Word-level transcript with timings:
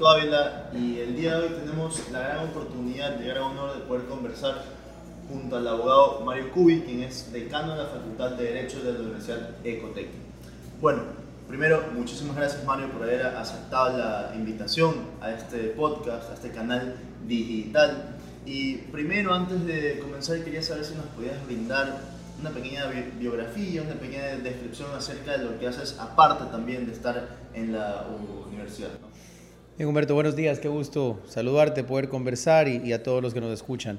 es 0.00 0.06
Humberto 0.06 0.08
Ávila 0.08 0.70
y 0.72 0.98
el 1.00 1.16
día 1.16 1.36
de 1.36 1.46
hoy 1.46 1.54
tenemos 1.60 2.10
la 2.10 2.20
gran 2.20 2.48
oportunidad, 2.48 3.16
de 3.16 3.26
gran 3.26 3.42
honor 3.42 3.74
de 3.74 3.80
poder 3.84 4.06
conversar 4.06 4.62
junto 5.28 5.56
al 5.56 5.68
abogado 5.68 6.22
Mario 6.24 6.50
Cubi, 6.52 6.80
quien 6.80 7.02
es 7.02 7.30
decano 7.32 7.72
de 7.72 7.82
la 7.82 7.88
Facultad 7.88 8.30
de 8.32 8.44
Derecho 8.44 8.82
de 8.82 8.94
la 8.94 9.00
Universidad 9.00 9.50
Ecotec. 9.62 10.08
Bueno, 10.80 11.02
primero, 11.48 11.84
muchísimas 11.94 12.36
gracias 12.36 12.64
Mario 12.64 12.88
por 12.90 13.02
haber 13.02 13.26
aceptado 13.26 13.98
la 13.98 14.32
invitación 14.34 14.94
a 15.20 15.32
este 15.32 15.58
podcast, 15.76 16.30
a 16.30 16.34
este 16.34 16.50
canal 16.50 16.96
digital. 17.26 18.16
Y 18.46 18.76
primero, 18.76 19.34
antes 19.34 19.66
de 19.66 19.98
comenzar, 20.00 20.42
quería 20.42 20.62
saber 20.62 20.84
si 20.84 20.94
nos 20.94 21.06
podías 21.06 21.44
brindar 21.44 22.00
una 22.40 22.50
pequeña 22.50 22.86
biografía, 23.18 23.82
una 23.82 23.94
pequeña 23.94 24.36
descripción 24.42 24.88
acerca 24.96 25.36
de 25.36 25.44
lo 25.44 25.58
que 25.58 25.68
haces, 25.68 25.96
aparte 25.98 26.44
también 26.50 26.86
de 26.86 26.92
estar 26.92 27.36
en 27.52 27.74
la 27.74 28.06
universidad. 28.48 28.90
Bien, 29.80 29.88
Humberto, 29.88 30.14
buenos 30.14 30.36
días, 30.36 30.58
qué 30.58 30.68
gusto 30.68 31.22
saludarte, 31.26 31.84
poder 31.84 32.10
conversar 32.10 32.68
y, 32.68 32.92
a 32.92 33.02
todos 33.02 33.22
los 33.22 33.32
que 33.32 33.40
nos 33.40 33.50
escuchan. 33.50 33.98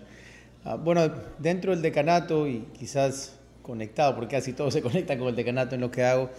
Ah, 0.63 0.75
bueno, 0.75 1.11
dentro 1.39 1.71
del 1.71 1.81
decanato 1.81 2.47
y 2.47 2.67
quizás 2.77 3.39
conectado, 3.63 4.13
porque 4.13 4.35
casi 4.35 4.53
todo 4.53 4.69
se 4.71 4.83
conecta 4.83 5.17
con 5.17 5.29
el 5.29 5.35
decanato 5.35 5.73
en 5.73 5.81
lo 5.81 5.89
que 5.89 6.03
hago, 6.03 6.29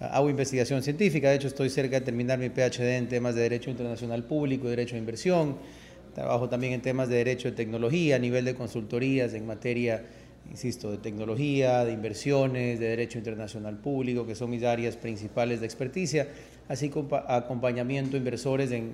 ah, 0.00 0.08
hago 0.08 0.28
investigación 0.28 0.82
científica, 0.82 1.30
de 1.30 1.36
hecho 1.36 1.48
estoy 1.48 1.70
cerca 1.70 1.98
de 1.98 2.04
terminar 2.04 2.38
mi 2.38 2.50
PhD 2.50 2.98
en 2.98 3.08
temas 3.08 3.34
de 3.34 3.40
Derecho 3.40 3.70
Internacional 3.70 4.22
Público 4.24 4.66
y 4.66 4.68
Derecho 4.68 4.96
de 4.96 4.98
Inversión, 4.98 5.56
trabajo 6.14 6.50
también 6.50 6.74
en 6.74 6.82
temas 6.82 7.08
de 7.08 7.16
Derecho 7.16 7.48
de 7.48 7.56
Tecnología 7.56 8.16
a 8.16 8.18
nivel 8.18 8.44
de 8.44 8.54
consultorías 8.54 9.32
en 9.32 9.46
materia 9.46 10.04
insisto, 10.50 10.90
de 10.90 10.98
tecnología, 10.98 11.84
de 11.84 11.92
inversiones, 11.92 12.80
de 12.80 12.88
derecho 12.88 13.18
internacional 13.18 13.78
público, 13.78 14.26
que 14.26 14.34
son 14.34 14.50
mis 14.50 14.62
áreas 14.64 14.96
principales 14.96 15.60
de 15.60 15.66
experticia, 15.66 16.28
así 16.68 16.88
como 16.88 17.16
acompañamiento 17.16 18.16
a 18.16 18.18
inversores 18.18 18.70
en 18.70 18.92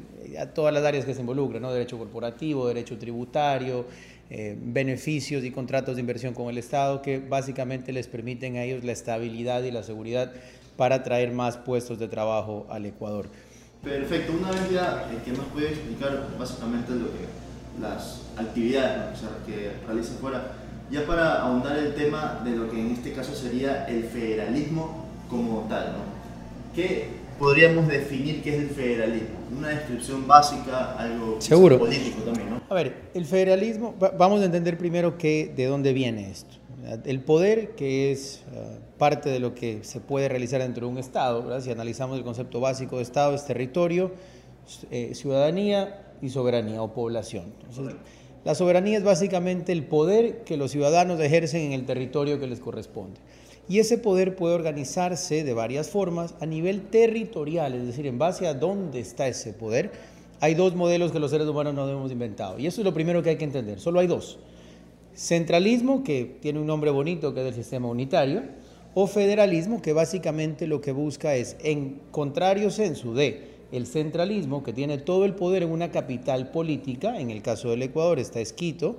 todas 0.55 0.73
las 0.73 0.85
áreas 0.85 1.05
que 1.05 1.15
se 1.15 1.21
involucran, 1.21 1.63
derecho 1.63 1.99
corporativo, 1.99 2.69
derecho 2.69 2.99
tributario, 2.99 3.87
eh, 4.29 4.57
beneficios 4.59 5.45
y 5.45 5.51
contratos 5.51 5.97
de 5.97 6.01
inversión 6.01 6.35
con 6.35 6.49
el 6.49 6.59
Estado, 6.59 7.01
que 7.01 7.19
básicamente 7.19 7.93
les 7.93 8.09
permiten 8.09 8.57
a 8.57 8.65
ellos 8.65 8.83
la 8.83 8.93
estabilidad 8.93 9.63
y 9.63 9.71
la 9.71 9.83
seguridad 9.83 10.33
para 10.77 11.03
traer 11.03 11.33
más 11.33 11.57
puestos 11.57 11.99
de 11.99 12.09
trabajo 12.09 12.67
al 12.69 12.87
Ecuador. 12.87 13.29
Perfecto, 13.85 14.33
una 14.33 14.51
vez 14.51 14.71
ya 14.71 15.09
eh, 15.13 15.19
que 15.25 15.31
nos 15.31 15.47
puede 15.47 15.69
explicar 15.69 16.27
básicamente 16.39 16.93
lo 16.93 17.07
que 17.07 17.81
las 17.81 18.23
actividades 18.37 19.21
que 19.47 19.73
realiza 19.87 20.15
fuera 20.15 20.53
ya 20.91 21.07
para 21.07 21.43
ahondar 21.43 21.79
el 21.79 21.95
tema 21.95 22.41
de 22.45 22.53
lo 22.53 22.71
que 22.71 22.81
en 22.81 22.93
este 22.93 23.13
caso 23.13 23.35
sería 23.35 23.87
el 23.87 24.05
federalismo 24.05 25.07
como 25.29 25.67
tal, 25.69 25.93
¿no? 25.93 26.75
¿Qué 26.75 27.11
podríamos 27.39 27.89
definir 27.89 28.43
qué 28.43 28.57
es 28.57 28.63
el 28.63 28.71
federalismo? 28.71 29.37
Una 29.57 29.69
descripción 29.69 30.27
básica, 30.27 30.97
algo 30.97 31.39
político 31.79 32.23
también, 32.23 32.51
¿no? 32.51 32.63
A 32.69 32.75
ver, 32.75 33.11
el 33.15 33.25
federalismo, 33.25 33.95
vamos 34.19 34.43
a 34.43 34.45
entender 34.45 34.77
primero 34.77 35.19
que, 35.19 35.53
de 35.55 35.67
dónde 35.67 35.93
viene 35.93 36.31
esto. 36.31 36.57
El 37.05 37.21
poder, 37.21 37.71
que 37.75 38.13
es 38.13 38.45
eh, 38.53 38.79
parte 38.97 39.29
de 39.29 39.41
lo 39.41 39.55
que 39.55 39.83
se 39.83 40.01
puede 40.01 40.29
realizar 40.29 40.63
dentro 40.63 40.87
de 40.87 40.93
un 40.93 40.99
Estado, 40.99 41.43
¿verdad? 41.43 41.61
si 41.61 41.71
analizamos 41.71 42.17
el 42.17 42.25
concepto 42.25 42.61
básico 42.61 42.97
de 42.97 43.03
Estado, 43.03 43.35
es 43.35 43.45
territorio, 43.45 44.13
eh, 44.91 45.13
ciudadanía 45.15 46.15
y 46.23 46.29
soberanía 46.31 46.83
o 46.83 46.93
población. 46.93 47.53
Entonces, 47.69 47.97
la 48.45 48.55
soberanía 48.55 48.99
es 48.99 49.05
básicamente 49.05 49.73
el 49.73 49.85
poder 49.85 50.45
que 50.45 50.57
los 50.57 50.71
ciudadanos 50.71 51.19
ejercen 51.19 51.63
en 51.63 51.73
el 51.73 51.85
territorio 51.85 52.39
que 52.39 52.47
les 52.47 52.61
corresponde. 52.61 53.19
Y 53.69 53.81
ese 53.81 53.99
poder 53.99 54.37
puede 54.37 54.55
organizarse 54.55 55.43
de 55.43 55.53
varias 55.53 55.91
formas 55.91 56.35
a 56.41 56.47
nivel 56.47 56.83
territorial, 56.83 57.75
es 57.75 57.87
decir, 57.87 58.07
en 58.07 58.19
base 58.19 58.47
a 58.47 58.55
dónde 58.55 59.01
está 59.01 59.27
ese 59.27 59.53
poder. 59.53 59.91
Hay 60.41 60.55
dos 60.55 60.77
modelos 60.77 61.11
que 61.11 61.19
los 61.19 61.33
seres 61.33 61.49
humanos 61.49 61.75
no 61.75 61.89
hemos 61.89 62.13
inventado. 62.13 62.59
Y 62.59 62.67
eso 62.67 62.81
es 62.81 62.85
lo 62.85 62.95
primero 62.95 63.23
que 63.23 63.31
hay 63.31 63.37
que 63.37 63.45
entender. 63.45 63.81
Solo 63.81 63.99
hay 63.99 64.07
dos. 64.07 64.39
Centralismo, 65.15 66.05
que 66.05 66.37
tiene 66.41 66.61
un 66.61 66.67
nombre 66.67 66.91
bonito, 66.91 67.35
que 67.35 67.41
es 67.41 67.47
el 67.49 67.55
sistema 67.55 67.89
unitario, 67.89 68.43
o 68.95 69.07
federalismo, 69.07 69.83
que 69.83 69.93
básicamente 69.93 70.67
lo 70.67 70.81
que 70.81 70.93
busca 70.93 71.35
es, 71.35 71.57
en 71.65 72.01
contrario 72.13 72.71
sensu 72.71 73.15
de 73.15 73.57
el 73.73 73.87
centralismo, 73.87 74.63
que 74.63 74.73
tiene 74.73 74.99
todo 74.99 75.25
el 75.25 75.35
poder 75.35 75.65
en 75.65 75.71
una 75.71 75.91
capital 75.91 76.51
política, 76.51 77.19
en 77.19 77.31
el 77.31 77.43
caso 77.43 77.71
del 77.71 77.83
Ecuador 77.83 78.21
está 78.21 78.41
Esquito, 78.41 78.97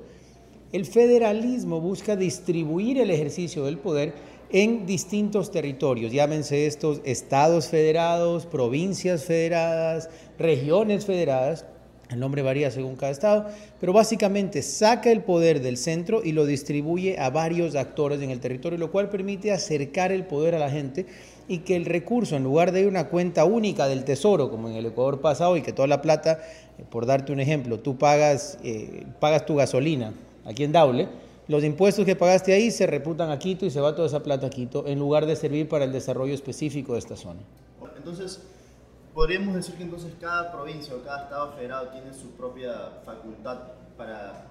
el 0.74 0.86
federalismo 0.86 1.80
busca 1.80 2.16
distribuir 2.16 3.00
el 3.00 3.10
ejercicio 3.10 3.64
del 3.64 3.78
poder 3.78 4.14
en 4.50 4.86
distintos 4.86 5.52
territorios, 5.52 6.12
llámense 6.12 6.68
estos 6.68 7.02
estados 7.04 7.68
federados, 7.68 8.46
provincias 8.46 9.26
federadas, 9.26 10.10
regiones 10.40 11.06
federadas, 11.06 11.66
el 12.10 12.20
nombre 12.22 12.42
varía 12.42 12.72
según 12.72 12.96
cada 12.96 13.12
estado, 13.12 13.48
pero 13.82 13.92
básicamente 13.92 14.62
saca 14.62 15.12
el 15.12 15.22
poder 15.24 15.62
del 15.62 15.76
centro 15.76 16.22
y 16.24 16.32
lo 16.32 16.46
distribuye 16.46 17.20
a 17.20 17.30
varios 17.30 17.76
actores 17.76 18.22
en 18.22 18.32
el 18.32 18.40
territorio, 18.40 18.78
lo 18.78 18.92
cual 18.92 19.10
permite 19.10 19.52
acercar 19.52 20.14
el 20.14 20.26
poder 20.26 20.56
a 20.56 20.60
la 20.60 20.70
gente 20.70 21.06
y 21.50 21.60
que 21.60 21.76
el 21.76 21.86
recurso, 21.86 22.38
en 22.38 22.44
lugar 22.44 22.72
de 22.72 22.88
una 22.88 23.10
cuenta 23.10 23.44
única 23.44 23.88
del 23.88 24.06
tesoro, 24.06 24.50
como 24.50 24.70
en 24.70 24.76
el 24.76 24.86
Ecuador 24.86 25.20
pasado, 25.20 25.58
y 25.58 25.62
que 25.62 25.74
toda 25.74 25.88
la 25.88 26.02
plata, 26.02 26.40
eh, 26.78 26.84
por 26.90 27.06
darte 27.06 27.34
un 27.34 27.40
ejemplo, 27.40 27.80
tú 27.80 27.98
pagas, 27.98 28.58
eh, 28.64 29.06
pagas 29.20 29.46
tu 29.46 29.56
gasolina 29.56 30.14
aquí 30.46 30.64
en 30.64 30.72
Daule, 30.72 31.08
los 31.48 31.64
impuestos 31.64 32.06
que 32.06 32.16
pagaste 32.16 32.54
ahí 32.54 32.72
se 32.72 32.86
reputan 32.88 33.32
a 33.32 33.40
Quito 33.40 33.66
y 33.66 33.72
se 33.72 33.80
va 33.80 33.96
toda 33.96 34.08
esa 34.08 34.22
plata 34.22 34.48
a 34.48 34.50
Quito, 34.50 34.86
en 34.88 35.00
lugar 35.00 35.26
de 35.26 35.36
servir 35.36 35.70
para 35.70 35.86
el 35.86 35.92
desarrollo 35.92 36.34
específico 36.34 36.94
de 36.94 37.00
esta 37.00 37.16
zona. 37.16 37.40
Entonces, 37.96 38.42
podríamos 39.14 39.56
decir 39.56 39.76
que 39.76 39.84
entonces 39.84 40.12
cada 40.20 40.52
provincia 40.52 40.94
o 40.96 41.04
cada 41.04 41.24
estado 41.24 41.54
federado 41.54 41.90
tiene 41.90 42.14
su 42.14 42.32
propia 42.32 43.02
facultad 43.06 43.58
para 43.98 44.46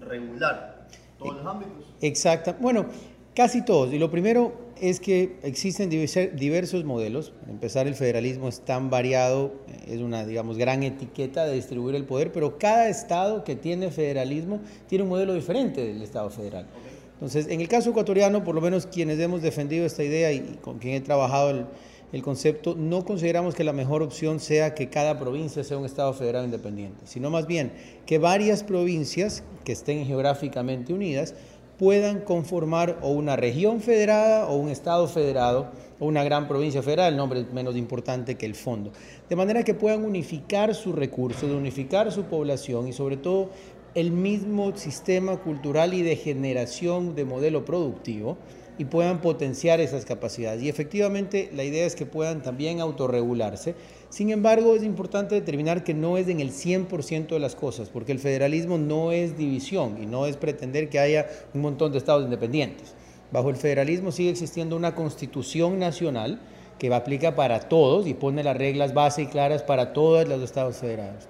regular 0.00 0.86
todos 1.18 1.36
los 1.36 1.46
ámbitos. 1.46 1.86
Exacto. 2.00 2.54
Bueno, 2.60 2.86
casi 3.34 3.62
todos. 3.62 3.92
Y 3.92 3.98
lo 3.98 4.10
primero 4.10 4.52
es 4.80 5.00
que 5.00 5.36
existen 5.42 5.90
diversos 5.90 6.84
modelos. 6.84 7.30
Para 7.40 7.52
empezar, 7.52 7.86
el 7.86 7.94
federalismo 7.94 8.48
es 8.48 8.60
tan 8.60 8.90
variado, 8.90 9.52
es 9.86 10.00
una, 10.00 10.24
digamos, 10.24 10.58
gran 10.58 10.82
etiqueta 10.82 11.44
de 11.44 11.54
distribuir 11.54 11.94
el 11.94 12.04
poder, 12.04 12.32
pero 12.32 12.58
cada 12.58 12.88
estado 12.88 13.44
que 13.44 13.56
tiene 13.56 13.90
federalismo 13.90 14.60
tiene 14.88 15.04
un 15.04 15.10
modelo 15.10 15.34
diferente 15.34 15.84
del 15.84 16.02
estado 16.02 16.30
federal. 16.30 16.66
Entonces, 17.14 17.46
en 17.48 17.60
el 17.60 17.68
caso 17.68 17.90
ecuatoriano, 17.90 18.42
por 18.42 18.54
lo 18.54 18.60
menos 18.60 18.86
quienes 18.86 19.18
hemos 19.20 19.40
defendido 19.40 19.86
esta 19.86 20.02
idea 20.02 20.32
y 20.32 20.58
con 20.60 20.78
quien 20.78 20.94
he 20.94 21.00
trabajado 21.00 21.50
el, 21.50 21.66
el 22.12 22.22
concepto, 22.22 22.74
no 22.76 23.04
consideramos 23.04 23.54
que 23.54 23.64
la 23.64 23.72
mejor 23.72 24.02
opción 24.02 24.40
sea 24.40 24.74
que 24.74 24.88
cada 24.88 25.18
provincia 25.18 25.64
sea 25.64 25.78
un 25.78 25.84
estado 25.84 26.12
federal 26.12 26.44
independiente, 26.44 27.06
sino 27.06 27.30
más 27.30 27.46
bien 27.46 27.72
que 28.06 28.18
varias 28.18 28.62
provincias 28.62 29.42
que 29.64 29.72
estén 29.72 30.04
geográficamente 30.06 30.92
unidas 30.92 31.34
puedan 31.78 32.20
conformar 32.20 32.98
o 33.02 33.10
una 33.10 33.36
región 33.36 33.80
federada 33.80 34.46
o 34.46 34.56
un 34.56 34.68
estado 34.68 35.08
federado 35.08 35.68
o 35.98 36.06
una 36.06 36.24
gran 36.24 36.48
provincia 36.48 36.82
federal, 36.82 37.12
el 37.12 37.16
nombre 37.16 37.40
es 37.40 37.52
menos 37.52 37.76
importante 37.76 38.36
que 38.36 38.46
el 38.46 38.54
fondo. 38.54 38.90
De 39.28 39.36
manera 39.36 39.62
que 39.62 39.74
puedan 39.74 40.04
unificar 40.04 40.74
sus 40.74 40.94
recursos, 40.94 41.50
unificar 41.50 42.10
su 42.12 42.24
población 42.24 42.88
y 42.88 42.92
sobre 42.92 43.16
todo 43.16 43.50
el 43.94 44.10
mismo 44.10 44.76
sistema 44.76 45.36
cultural 45.36 45.94
y 45.94 46.02
de 46.02 46.16
generación 46.16 47.14
de 47.14 47.24
modelo 47.24 47.64
productivo 47.64 48.36
y 48.76 48.86
puedan 48.86 49.20
potenciar 49.20 49.80
esas 49.80 50.04
capacidades. 50.04 50.62
Y 50.62 50.68
efectivamente 50.68 51.50
la 51.54 51.62
idea 51.62 51.86
es 51.86 51.94
que 51.94 52.06
puedan 52.06 52.42
también 52.42 52.80
autorregularse. 52.80 53.74
Sin 54.14 54.30
embargo, 54.30 54.76
es 54.76 54.84
importante 54.84 55.34
determinar 55.34 55.82
que 55.82 55.92
no 55.92 56.18
es 56.18 56.28
en 56.28 56.38
el 56.38 56.52
100% 56.52 57.26
de 57.30 57.40
las 57.40 57.56
cosas, 57.56 57.88
porque 57.88 58.12
el 58.12 58.20
federalismo 58.20 58.78
no 58.78 59.10
es 59.10 59.36
división 59.36 60.00
y 60.00 60.06
no 60.06 60.26
es 60.26 60.36
pretender 60.36 60.88
que 60.88 61.00
haya 61.00 61.26
un 61.52 61.62
montón 61.62 61.90
de 61.90 61.98
estados 61.98 62.22
independientes. 62.22 62.94
Bajo 63.32 63.50
el 63.50 63.56
federalismo 63.56 64.12
sigue 64.12 64.30
existiendo 64.30 64.76
una 64.76 64.94
constitución 64.94 65.80
nacional 65.80 66.38
que 66.78 66.94
aplica 66.94 67.34
para 67.34 67.58
todos 67.68 68.06
y 68.06 68.14
pone 68.14 68.44
las 68.44 68.56
reglas 68.56 68.94
básicas 68.94 69.30
y 69.30 69.32
claras 69.32 69.62
para 69.64 69.92
todos 69.92 70.28
los 70.28 70.40
estados 70.42 70.76
federados. 70.76 71.24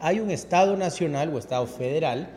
Hay 0.00 0.18
un 0.18 0.32
estado 0.32 0.76
nacional 0.76 1.32
o 1.32 1.38
estado 1.38 1.68
federal 1.68 2.30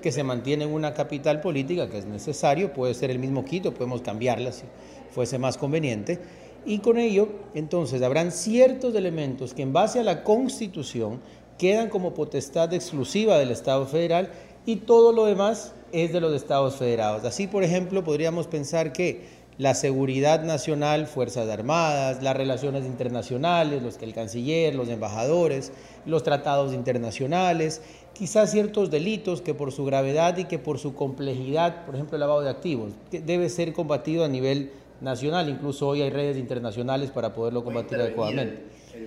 que 0.00 0.12
se 0.12 0.22
mantiene 0.22 0.66
en 0.66 0.70
una 0.70 0.94
capital 0.94 1.40
política 1.40 1.90
que 1.90 1.98
es 1.98 2.06
necesario, 2.06 2.72
puede 2.72 2.94
ser 2.94 3.10
el 3.10 3.18
mismo 3.18 3.44
Quito, 3.44 3.74
podemos 3.74 4.02
cambiarla 4.02 4.52
si 4.52 4.62
fuese 5.10 5.36
más 5.38 5.58
conveniente, 5.58 6.20
y 6.64 6.78
con 6.78 6.98
ello 6.98 7.28
entonces 7.54 8.02
habrán 8.02 8.32
ciertos 8.32 8.94
elementos 8.94 9.54
que 9.54 9.62
en 9.62 9.72
base 9.72 10.00
a 10.00 10.04
la 10.04 10.22
Constitución 10.24 11.20
quedan 11.58 11.88
como 11.88 12.14
potestad 12.14 12.72
exclusiva 12.72 13.38
del 13.38 13.50
Estado 13.50 13.86
federal 13.86 14.30
y 14.66 14.76
todo 14.76 15.12
lo 15.12 15.26
demás 15.26 15.74
es 15.92 16.12
de 16.12 16.20
los 16.20 16.34
Estados 16.34 16.76
federados. 16.76 17.24
Así, 17.24 17.46
por 17.46 17.64
ejemplo, 17.64 18.02
podríamos 18.02 18.46
pensar 18.46 18.92
que 18.92 19.42
la 19.58 19.74
seguridad 19.74 20.42
nacional, 20.42 21.06
Fuerzas 21.06 21.48
Armadas, 21.48 22.22
las 22.22 22.36
relaciones 22.36 22.86
internacionales, 22.86 23.82
los 23.82 23.98
que 23.98 24.06
el 24.06 24.14
canciller, 24.14 24.74
los 24.74 24.88
embajadores, 24.88 25.72
los 26.06 26.22
tratados 26.22 26.72
internacionales, 26.72 27.82
quizás 28.14 28.50
ciertos 28.50 28.90
delitos 28.90 29.42
que 29.42 29.54
por 29.54 29.70
su 29.70 29.84
gravedad 29.84 30.38
y 30.38 30.46
que 30.46 30.58
por 30.58 30.78
su 30.78 30.94
complejidad, 30.94 31.84
por 31.84 31.94
ejemplo 31.94 32.16
el 32.16 32.20
lavado 32.20 32.40
de 32.40 32.50
activos, 32.50 32.92
que 33.10 33.20
debe 33.20 33.50
ser 33.50 33.72
combatido 33.74 34.24
a 34.24 34.28
nivel 34.28 34.72
nacional, 35.02 35.48
incluso 35.48 35.88
hoy 35.88 36.02
hay 36.02 36.10
redes 36.10 36.36
internacionales 36.36 37.10
para 37.10 37.34
poderlo 37.34 37.64
combatir 37.64 37.98
adecuadamente. 37.98 38.62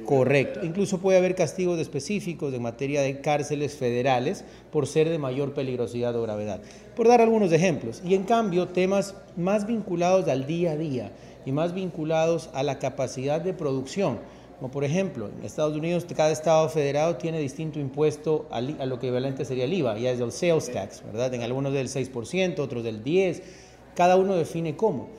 Correcto. 0.06 0.64
Incluso 0.64 1.00
puede 1.00 1.18
haber 1.18 1.36
castigos 1.36 1.80
específicos 1.80 2.54
en 2.54 2.62
materia 2.62 3.02
de 3.02 3.22
cárceles 3.22 3.76
federales 3.76 4.44
por 4.72 4.88
ser 4.88 5.10
de 5.10 5.18
mayor 5.18 5.54
peligrosidad 5.54 6.16
o 6.16 6.22
gravedad. 6.22 6.62
Por 6.96 7.08
dar 7.08 7.22
algunos 7.22 7.52
ejemplos. 7.52 8.02
Y 8.06 8.16
en 8.16 8.24
cambio, 8.24 8.68
temas 8.68 9.16
más 9.36 9.66
vinculados 9.66 10.28
al 10.28 10.46
día 10.46 10.72
a 10.72 10.76
día 10.76 11.12
y 11.46 11.52
más 11.52 11.74
vinculados 11.74 12.50
a 12.54 12.64
la 12.64 12.80
capacidad 12.80 13.42
de 13.42 13.54
producción. 13.54 14.20
Como 14.60 14.72
por 14.72 14.84
ejemplo, 14.84 15.28
en 15.28 15.46
Estados 15.46 15.76
Unidos 15.76 16.06
cada 16.16 16.32
estado 16.32 16.70
federado 16.70 17.18
tiene 17.18 17.40
distinto 17.40 17.80
impuesto 17.80 18.48
a 18.52 18.62
lo 18.62 19.00
que 19.00 19.08
equivalente 19.08 19.44
sería 19.44 19.66
el 19.66 19.74
IVA, 19.74 19.98
ya 19.98 20.12
es 20.12 20.20
el 20.22 20.32
sales 20.32 20.72
tax, 20.72 21.04
¿verdad? 21.06 21.34
En 21.34 21.42
algunos 21.42 21.74
del 21.74 21.90
6%, 21.90 22.60
otros 22.60 22.84
del 22.84 23.04
10%, 23.04 23.42
cada 23.96 24.16
uno 24.16 24.36
define 24.36 24.76
cómo. 24.76 25.10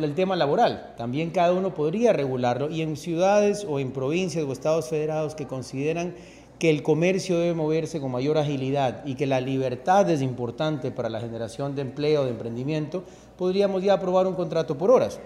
El 0.00 0.14
tema 0.14 0.34
laboral, 0.34 0.94
también 0.96 1.30
cada 1.30 1.52
uno 1.52 1.72
podría 1.72 2.12
regularlo 2.12 2.68
y 2.68 2.82
en 2.82 2.96
ciudades 2.96 3.64
o 3.68 3.78
en 3.78 3.92
provincias 3.92 4.44
o 4.44 4.52
estados 4.52 4.88
federados 4.88 5.36
que 5.36 5.46
consideran 5.46 6.14
que 6.58 6.70
el 6.70 6.82
comercio 6.82 7.38
debe 7.38 7.54
moverse 7.54 8.00
con 8.00 8.10
mayor 8.10 8.38
agilidad 8.38 9.06
y 9.06 9.14
que 9.14 9.26
la 9.26 9.40
libertad 9.40 10.10
es 10.10 10.20
importante 10.22 10.90
para 10.90 11.08
la 11.08 11.20
generación 11.20 11.76
de 11.76 11.82
empleo, 11.82 12.24
de 12.24 12.30
emprendimiento, 12.30 13.04
podríamos 13.36 13.82
ya 13.84 13.94
aprobar 13.94 14.26
un 14.26 14.34
contrato 14.34 14.76
por 14.76 14.90
horas. 14.90 15.20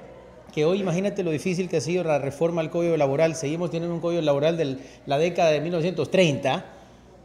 Que 0.53 0.67
hoy 0.67 0.81
imagínate 0.81 1.23
lo 1.23 1.31
difícil 1.31 1.71
que 1.71 1.79
ha 1.79 1.81
sido 1.81 2.05
la 2.05 2.19
reforma 2.19 2.61
al 2.61 2.69
código 2.69 2.99
laboral. 2.99 3.35
Seguimos 3.35 3.71
teniendo 3.71 3.95
un 3.95 4.03
código 4.03 4.21
laboral 4.21 4.59
de 4.59 4.77
la 5.07 5.17
década 5.17 5.51
de 5.51 5.63
1930, 5.63 6.65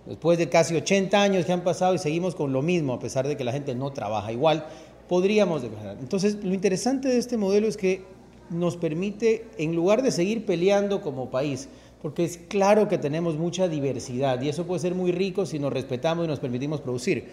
después 0.06 0.38
de 0.38 0.48
casi 0.48 0.76
80 0.76 1.22
años 1.22 1.46
que 1.46 1.52
han 1.52 1.66
pasado 1.66 1.94
y 1.94 1.98
seguimos 1.98 2.36
con 2.36 2.54
lo 2.54 2.62
mismo, 2.62 2.94
a 2.94 3.00
pesar 3.00 3.28
de 3.28 3.36
que 3.36 3.44
la 3.44 3.52
gente 3.52 3.76
no 3.76 3.92
trabaja 3.92 4.32
igual 4.32 4.66
podríamos 5.08 5.62
declarar. 5.62 5.98
Entonces, 6.00 6.38
lo 6.44 6.54
interesante 6.54 7.08
de 7.08 7.18
este 7.18 7.38
modelo 7.38 7.68
es 7.68 7.78
que 7.78 8.04
nos 8.50 8.78
permite, 8.78 9.46
en 9.58 9.76
lugar 9.76 10.02
de 10.04 10.12
seguir 10.12 10.46
peleando 10.46 11.02
como 11.02 11.30
país, 11.30 11.68
porque 12.02 12.24
es 12.24 12.38
claro 12.38 12.88
que 12.88 12.98
tenemos 12.98 13.38
mucha 13.38 13.68
diversidad 13.68 14.42
y 14.42 14.50
eso 14.50 14.66
puede 14.66 14.80
ser 14.80 14.96
muy 14.96 15.12
rico 15.12 15.46
si 15.46 15.60
nos 15.60 15.74
respetamos 15.74 16.26
y 16.26 16.28
nos 16.28 16.40
permitimos 16.40 16.82
producir. 16.82 17.26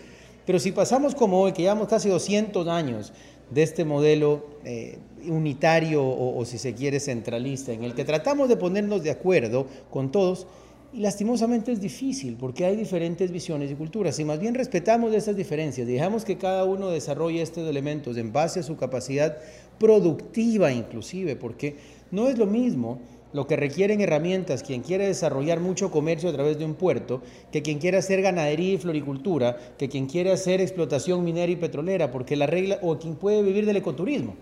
Pero 0.46 0.58
si 0.58 0.72
pasamos 0.72 1.14
como 1.14 1.40
hoy, 1.40 1.52
que 1.52 1.62
llevamos 1.62 1.88
casi 1.88 2.08
200 2.08 2.66
años 2.68 3.12
de 3.50 3.62
este 3.62 3.84
modelo 3.84 4.44
eh, 4.64 4.98
unitario 5.26 6.02
o, 6.02 6.38
o 6.38 6.44
si 6.44 6.58
se 6.58 6.74
quiere 6.74 7.00
centralista, 7.00 7.72
en 7.72 7.84
el 7.84 7.94
que 7.94 8.04
tratamos 8.04 8.48
de 8.48 8.56
ponernos 8.56 9.02
de 9.02 9.10
acuerdo 9.10 9.66
con 9.90 10.10
todos, 10.10 10.46
y 10.94 11.00
lastimosamente 11.00 11.72
es 11.72 11.80
difícil 11.80 12.36
porque 12.38 12.64
hay 12.64 12.76
diferentes 12.76 13.32
visiones 13.32 13.70
y 13.70 13.74
culturas. 13.74 14.18
Y 14.20 14.24
más 14.24 14.38
bien 14.38 14.54
respetamos 14.54 15.12
esas 15.12 15.36
diferencias, 15.36 15.88
dejamos 15.88 16.24
que 16.24 16.38
cada 16.38 16.64
uno 16.64 16.90
desarrolle 16.90 17.42
estos 17.42 17.68
elementos 17.68 18.16
en 18.16 18.32
base 18.32 18.60
a 18.60 18.62
su 18.62 18.76
capacidad 18.76 19.36
productiva 19.80 20.72
inclusive, 20.72 21.34
porque 21.34 21.76
no 22.12 22.28
es 22.28 22.38
lo 22.38 22.46
mismo 22.46 23.00
lo 23.32 23.48
que 23.48 23.56
requieren 23.56 24.00
herramientas 24.00 24.62
quien 24.62 24.82
quiere 24.82 25.08
desarrollar 25.08 25.58
mucho 25.58 25.90
comercio 25.90 26.28
a 26.28 26.32
través 26.32 26.56
de 26.56 26.64
un 26.64 26.74
puerto, 26.74 27.22
que 27.50 27.62
quien 27.62 27.80
quiere 27.80 27.96
hacer 27.96 28.22
ganadería 28.22 28.74
y 28.74 28.78
floricultura, 28.78 29.58
que 29.76 29.88
quien 29.88 30.06
quiere 30.06 30.30
hacer 30.30 30.60
explotación 30.60 31.24
minera 31.24 31.50
y 31.50 31.56
petrolera, 31.56 32.12
porque 32.12 32.36
la 32.36 32.46
regla, 32.46 32.78
o 32.82 32.96
quien 33.00 33.16
puede 33.16 33.42
vivir 33.42 33.66
del 33.66 33.76
ecoturismo. 33.76 34.36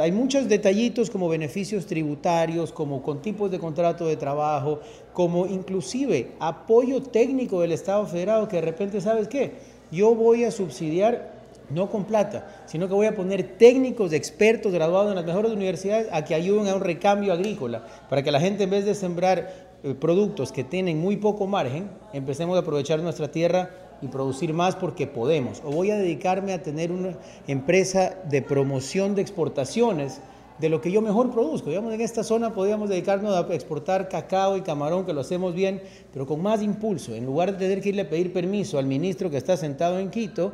Hay 0.00 0.10
muchos 0.10 0.48
detallitos 0.48 1.10
como 1.10 1.28
beneficios 1.28 1.84
tributarios, 1.84 2.72
como 2.72 3.02
con 3.02 3.20
tipos 3.20 3.50
de 3.50 3.58
contrato 3.58 4.06
de 4.06 4.16
trabajo, 4.16 4.80
como 5.12 5.46
inclusive 5.46 6.32
apoyo 6.40 7.02
técnico 7.02 7.60
del 7.60 7.72
Estado 7.72 8.06
federado 8.06 8.48
que 8.48 8.56
de 8.56 8.62
repente, 8.62 9.02
¿sabes 9.02 9.28
qué? 9.28 9.52
Yo 9.90 10.14
voy 10.14 10.44
a 10.44 10.50
subsidiar 10.50 11.32
no 11.68 11.90
con 11.90 12.04
plata, 12.04 12.64
sino 12.66 12.88
que 12.88 12.94
voy 12.94 13.06
a 13.06 13.14
poner 13.14 13.58
técnicos, 13.58 14.14
expertos 14.14 14.72
graduados 14.72 15.10
en 15.10 15.16
las 15.16 15.26
mejores 15.26 15.52
universidades 15.52 16.08
a 16.10 16.24
que 16.24 16.34
ayuden 16.34 16.68
a 16.68 16.74
un 16.74 16.80
recambio 16.80 17.32
agrícola, 17.32 17.84
para 18.08 18.22
que 18.22 18.32
la 18.32 18.40
gente 18.40 18.64
en 18.64 18.70
vez 18.70 18.86
de 18.86 18.94
sembrar 18.94 19.72
eh, 19.84 19.94
productos 19.94 20.52
que 20.52 20.64
tienen 20.64 21.00
muy 21.00 21.18
poco 21.18 21.46
margen, 21.46 21.90
empecemos 22.14 22.56
a 22.56 22.60
aprovechar 22.60 23.00
nuestra 23.00 23.30
tierra 23.30 23.70
y 24.02 24.08
producir 24.08 24.52
más 24.52 24.76
porque 24.76 25.06
podemos. 25.06 25.62
O 25.64 25.70
voy 25.70 25.90
a 25.90 25.96
dedicarme 25.96 26.52
a 26.52 26.62
tener 26.62 26.92
una 26.92 27.16
empresa 27.46 28.16
de 28.28 28.42
promoción 28.42 29.14
de 29.14 29.22
exportaciones 29.22 30.20
de 30.58 30.68
lo 30.68 30.80
que 30.80 30.92
yo 30.92 31.00
mejor 31.00 31.30
produzco. 31.30 31.70
Digamos, 31.70 31.94
en 31.94 32.00
esta 32.00 32.22
zona 32.22 32.52
podríamos 32.52 32.88
dedicarnos 32.88 33.34
a 33.34 33.54
exportar 33.54 34.08
cacao 34.08 34.56
y 34.56 34.62
camarón, 34.62 35.06
que 35.06 35.12
lo 35.12 35.20
hacemos 35.20 35.54
bien, 35.54 35.82
pero 36.12 36.26
con 36.26 36.42
más 36.42 36.62
impulso. 36.62 37.14
En 37.14 37.24
lugar 37.26 37.52
de 37.52 37.58
tener 37.58 37.80
que 37.80 37.90
irle 37.90 38.02
a 38.02 38.10
pedir 38.10 38.32
permiso 38.32 38.78
al 38.78 38.86
ministro 38.86 39.30
que 39.30 39.38
está 39.38 39.56
sentado 39.56 39.98
en 39.98 40.10
Quito, 40.10 40.52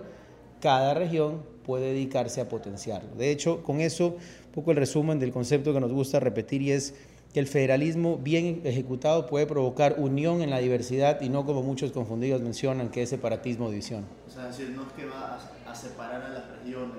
cada 0.60 0.94
región 0.94 1.42
puede 1.64 1.92
dedicarse 1.92 2.40
a 2.40 2.48
potenciarlo. 2.48 3.14
De 3.16 3.30
hecho, 3.30 3.62
con 3.62 3.80
eso, 3.80 4.16
un 4.46 4.52
poco 4.54 4.70
el 4.70 4.78
resumen 4.78 5.18
del 5.18 5.32
concepto 5.32 5.72
que 5.72 5.80
nos 5.80 5.92
gusta 5.92 6.20
repetir 6.20 6.62
y 6.62 6.72
es 6.72 6.94
que 7.38 7.42
el 7.42 7.46
federalismo 7.46 8.18
bien 8.18 8.62
ejecutado 8.64 9.28
puede 9.28 9.46
provocar 9.46 9.94
unión 9.98 10.42
en 10.42 10.50
la 10.50 10.58
diversidad 10.58 11.20
y 11.20 11.28
no 11.28 11.46
como 11.46 11.62
muchos 11.62 11.92
confundidos 11.92 12.42
mencionan 12.42 12.88
que 12.88 13.02
es 13.02 13.10
separatismo 13.10 13.66
o 13.66 13.70
división. 13.70 14.04
O 14.26 14.30
sea, 14.30 14.46
decir, 14.46 14.70
no 14.70 14.82
es 14.82 14.88
que 14.94 15.04
va 15.06 15.38
a, 15.64 15.74
separar 15.76 16.20
a 16.20 16.30
las 16.30 16.50
regiones. 16.50 16.98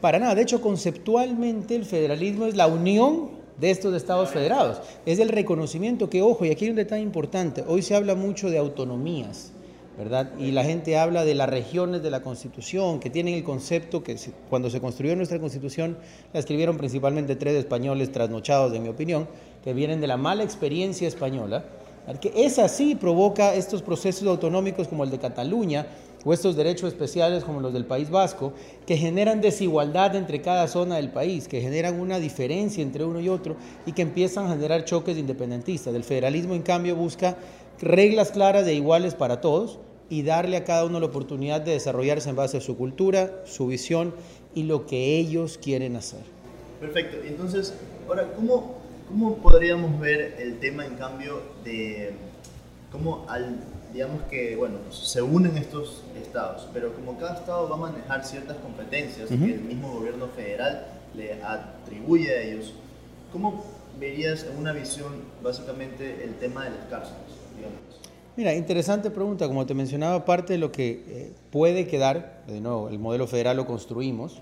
Para 0.00 0.18
nada, 0.18 0.34
de 0.34 0.40
hecho 0.40 0.62
conceptualmente 0.62 1.76
el 1.76 1.84
federalismo 1.84 2.46
es 2.46 2.56
la 2.56 2.68
unión 2.68 3.32
de 3.58 3.70
estos 3.70 3.94
estados 3.94 4.30
federados, 4.30 4.80
es 5.04 5.18
el 5.18 5.28
reconocimiento 5.28 6.08
que, 6.08 6.22
ojo, 6.22 6.46
y 6.46 6.50
aquí 6.50 6.64
hay 6.64 6.70
un 6.70 6.76
detalle 6.76 7.02
importante, 7.02 7.62
hoy 7.66 7.82
se 7.82 7.94
habla 7.94 8.14
mucho 8.14 8.48
de 8.48 8.56
autonomías, 8.56 9.52
¿verdad? 10.00 10.30
Y 10.38 10.52
la 10.52 10.64
gente 10.64 10.96
habla 10.96 11.26
de 11.26 11.34
las 11.34 11.50
regiones 11.50 12.02
de 12.02 12.10
la 12.10 12.22
Constitución, 12.22 13.00
que 13.00 13.10
tienen 13.10 13.34
el 13.34 13.44
concepto 13.44 14.02
que 14.02 14.16
cuando 14.48 14.70
se 14.70 14.80
construyó 14.80 15.14
nuestra 15.14 15.38
Constitución 15.38 15.98
la 16.32 16.40
escribieron 16.40 16.78
principalmente 16.78 17.36
tres 17.36 17.54
españoles 17.56 18.10
trasnochados, 18.10 18.72
en 18.72 18.82
mi 18.82 18.88
opinión, 18.88 19.28
que 19.62 19.74
vienen 19.74 20.00
de 20.00 20.06
la 20.06 20.16
mala 20.16 20.42
experiencia 20.42 21.06
española, 21.06 21.66
que 22.18 22.32
es 22.34 22.58
así 22.58 22.94
provoca 22.94 23.54
estos 23.54 23.82
procesos 23.82 24.26
autonómicos 24.26 24.88
como 24.88 25.04
el 25.04 25.10
de 25.10 25.18
Cataluña 25.18 25.86
o 26.24 26.32
estos 26.32 26.56
derechos 26.56 26.88
especiales 26.88 27.44
como 27.44 27.60
los 27.60 27.74
del 27.74 27.84
País 27.84 28.08
Vasco, 28.08 28.54
que 28.86 28.96
generan 28.96 29.42
desigualdad 29.42 30.16
entre 30.16 30.40
cada 30.40 30.66
zona 30.66 30.96
del 30.96 31.10
país, 31.10 31.46
que 31.46 31.60
generan 31.60 32.00
una 32.00 32.18
diferencia 32.18 32.82
entre 32.82 33.04
uno 33.04 33.20
y 33.20 33.28
otro 33.28 33.56
y 33.84 33.92
que 33.92 34.00
empiezan 34.00 34.46
a 34.46 34.54
generar 34.54 34.86
choques 34.86 35.18
independentistas. 35.18 35.94
El 35.94 36.04
federalismo, 36.04 36.54
en 36.54 36.62
cambio, 36.62 36.96
busca 36.96 37.36
reglas 37.82 38.30
claras 38.30 38.64
de 38.64 38.72
iguales 38.72 39.14
para 39.14 39.42
todos 39.42 39.78
y 40.10 40.22
darle 40.22 40.56
a 40.58 40.64
cada 40.64 40.84
uno 40.84 41.00
la 41.00 41.06
oportunidad 41.06 41.60
de 41.60 41.72
desarrollarse 41.72 42.28
en 42.28 42.36
base 42.36 42.58
a 42.58 42.60
su 42.60 42.76
cultura, 42.76 43.42
su 43.46 43.68
visión 43.68 44.12
y 44.54 44.64
lo 44.64 44.84
que 44.86 45.18
ellos 45.18 45.56
quieren 45.56 45.96
hacer. 45.96 46.20
Perfecto. 46.80 47.18
Entonces, 47.24 47.72
ahora, 48.08 48.32
¿cómo, 48.34 48.74
cómo 49.08 49.36
podríamos 49.36 49.98
ver 50.00 50.36
el 50.40 50.58
tema 50.58 50.84
en 50.84 50.96
cambio 50.96 51.40
de 51.64 52.12
cómo 52.90 53.24
al, 53.28 53.60
digamos 53.92 54.22
que, 54.24 54.56
bueno, 54.56 54.78
se 54.90 55.22
unen 55.22 55.56
estos 55.56 56.02
estados, 56.20 56.68
pero 56.72 56.92
como 56.94 57.16
cada 57.18 57.36
estado 57.36 57.68
va 57.68 57.76
a 57.76 57.90
manejar 57.92 58.24
ciertas 58.24 58.56
competencias 58.58 59.28
que 59.28 59.34
el 59.34 59.60
mismo 59.60 59.92
gobierno 59.92 60.26
federal 60.28 60.86
le 61.14 61.42
atribuye 61.42 62.30
a 62.32 62.42
ellos, 62.42 62.72
¿cómo 63.32 63.64
verías 63.98 64.44
en 64.44 64.56
una 64.58 64.72
visión 64.72 65.12
básicamente 65.42 66.24
el 66.24 66.34
tema 66.34 66.64
de 66.64 66.70
las 66.70 66.86
cárceles? 66.88 67.29
Mira, 68.36 68.54
interesante 68.54 69.10
pregunta. 69.10 69.48
Como 69.48 69.66
te 69.66 69.74
mencionaba, 69.74 70.24
parte 70.24 70.52
de 70.54 70.58
lo 70.58 70.70
que 70.70 71.04
eh, 71.08 71.32
puede 71.50 71.86
quedar, 71.86 72.44
de 72.46 72.60
nuevo, 72.60 72.88
el 72.88 72.98
modelo 72.98 73.26
federal 73.26 73.56
lo 73.56 73.66
construimos, 73.66 74.40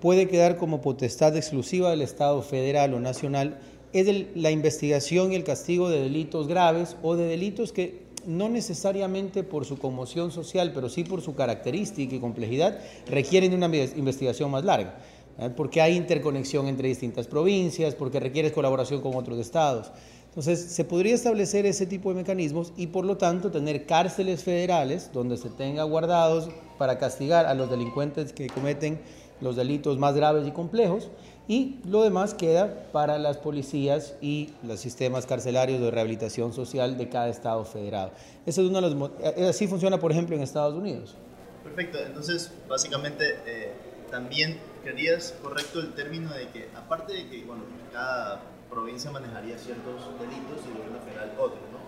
puede 0.00 0.28
quedar 0.28 0.56
como 0.56 0.80
potestad 0.80 1.36
exclusiva 1.36 1.90
del 1.90 2.02
Estado 2.02 2.40
federal 2.42 2.94
o 2.94 3.00
nacional, 3.00 3.58
es 3.92 4.06
la 4.34 4.50
investigación 4.50 5.32
y 5.32 5.34
el 5.34 5.44
castigo 5.44 5.88
de 5.88 6.00
delitos 6.00 6.46
graves 6.46 6.96
o 7.02 7.16
de 7.16 7.26
delitos 7.26 7.72
que 7.72 8.06
no 8.26 8.48
necesariamente 8.48 9.42
por 9.42 9.64
su 9.64 9.78
conmoción 9.78 10.30
social, 10.30 10.72
pero 10.74 10.88
sí 10.88 11.04
por 11.04 11.22
su 11.22 11.34
característica 11.34 12.14
y 12.14 12.20
complejidad, 12.20 12.78
requieren 13.06 13.54
una 13.54 13.66
investigación 13.66 14.50
más 14.50 14.64
larga. 14.64 14.98
Porque 15.56 15.80
hay 15.80 15.96
interconexión 15.96 16.66
entre 16.66 16.88
distintas 16.88 17.28
provincias, 17.28 17.94
porque 17.94 18.18
requiere 18.18 18.50
colaboración 18.50 19.00
con 19.00 19.14
otros 19.14 19.38
estados. 19.38 19.92
Entonces, 20.28 20.60
se 20.60 20.84
podría 20.84 21.14
establecer 21.14 21.66
ese 21.66 21.86
tipo 21.86 22.10
de 22.10 22.16
mecanismos 22.16 22.72
y 22.76 22.88
por 22.88 23.04
lo 23.04 23.16
tanto 23.16 23.50
tener 23.50 23.86
cárceles 23.86 24.44
federales 24.44 25.10
donde 25.12 25.36
se 25.36 25.48
tenga 25.50 25.82
guardados 25.82 26.48
para 26.78 26.98
castigar 26.98 27.46
a 27.46 27.54
los 27.54 27.70
delincuentes 27.70 28.32
que 28.32 28.48
cometen 28.48 29.00
los 29.40 29.56
delitos 29.56 29.98
más 29.98 30.14
graves 30.14 30.46
y 30.46 30.50
complejos 30.50 31.10
y 31.48 31.76
lo 31.86 32.02
demás 32.02 32.34
queda 32.34 32.90
para 32.92 33.18
las 33.18 33.38
policías 33.38 34.14
y 34.20 34.50
los 34.62 34.80
sistemas 34.80 35.24
carcelarios 35.24 35.80
de 35.80 35.90
rehabilitación 35.90 36.52
social 36.52 36.98
de 36.98 37.08
cada 37.08 37.28
estado 37.28 37.64
federado. 37.64 38.12
Eso 38.44 38.60
es 38.62 38.68
uno 38.68 38.82
de 38.82 38.90
los, 38.90 39.10
eh, 39.20 39.48
así 39.48 39.66
funciona, 39.66 39.98
por 39.98 40.12
ejemplo, 40.12 40.36
en 40.36 40.42
Estados 40.42 40.74
Unidos. 40.74 41.16
Perfecto, 41.64 41.98
entonces 42.04 42.52
básicamente 42.68 43.36
eh, 43.46 43.72
también 44.10 44.58
querías 44.84 45.34
correcto 45.42 45.80
el 45.80 45.94
término 45.94 46.32
de 46.32 46.48
que 46.48 46.68
aparte 46.76 47.14
de 47.14 47.28
que 47.28 47.44
bueno, 47.44 47.62
cada 47.92 48.42
provincia 48.70 49.10
manejaría 49.10 49.58
ciertos 49.58 50.02
delitos 50.18 50.64
y 50.64 50.68
el 50.68 50.78
gobierno 50.78 51.00
federal 51.00 51.32
otros, 51.38 51.60
¿no? 51.72 51.78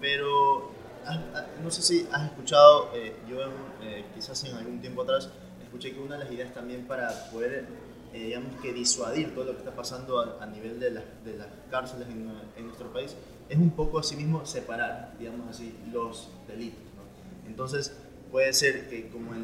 Pero 0.00 0.70
ah, 1.06 1.20
ah, 1.34 1.46
no 1.62 1.70
sé 1.70 1.82
si 1.82 2.08
has 2.12 2.24
escuchado, 2.30 2.90
eh, 2.94 3.16
yo 3.28 3.38
eh, 3.82 4.04
quizás 4.14 4.42
en 4.44 4.56
algún 4.56 4.80
tiempo 4.80 5.02
atrás 5.02 5.30
escuché 5.62 5.92
que 5.92 6.00
una 6.00 6.18
de 6.18 6.24
las 6.24 6.32
ideas 6.32 6.52
también 6.52 6.86
para 6.86 7.08
poder 7.30 7.66
eh, 8.12 8.26
digamos 8.26 8.60
que 8.60 8.72
disuadir 8.72 9.34
todo 9.34 9.44
lo 9.44 9.52
que 9.52 9.58
está 9.58 9.74
pasando 9.74 10.38
a, 10.40 10.46
nivel 10.46 10.78
de, 10.78 10.90
de, 10.90 11.36
las 11.36 11.48
cárceles 11.68 12.06
en, 12.08 12.32
en, 12.56 12.64
nuestro 12.64 12.92
país, 12.92 13.16
es 13.48 13.58
un 13.58 13.70
poco 13.70 13.98
asimismo 13.98 14.46
separar, 14.46 15.14
digamos 15.18 15.48
así, 15.50 15.74
los 15.92 16.30
delitos. 16.46 16.84
¿no? 16.94 17.48
Entonces, 17.48 17.92
puede 18.30 18.52
ser 18.52 18.88
que 18.88 19.08
como 19.08 19.34
en 19.34 19.43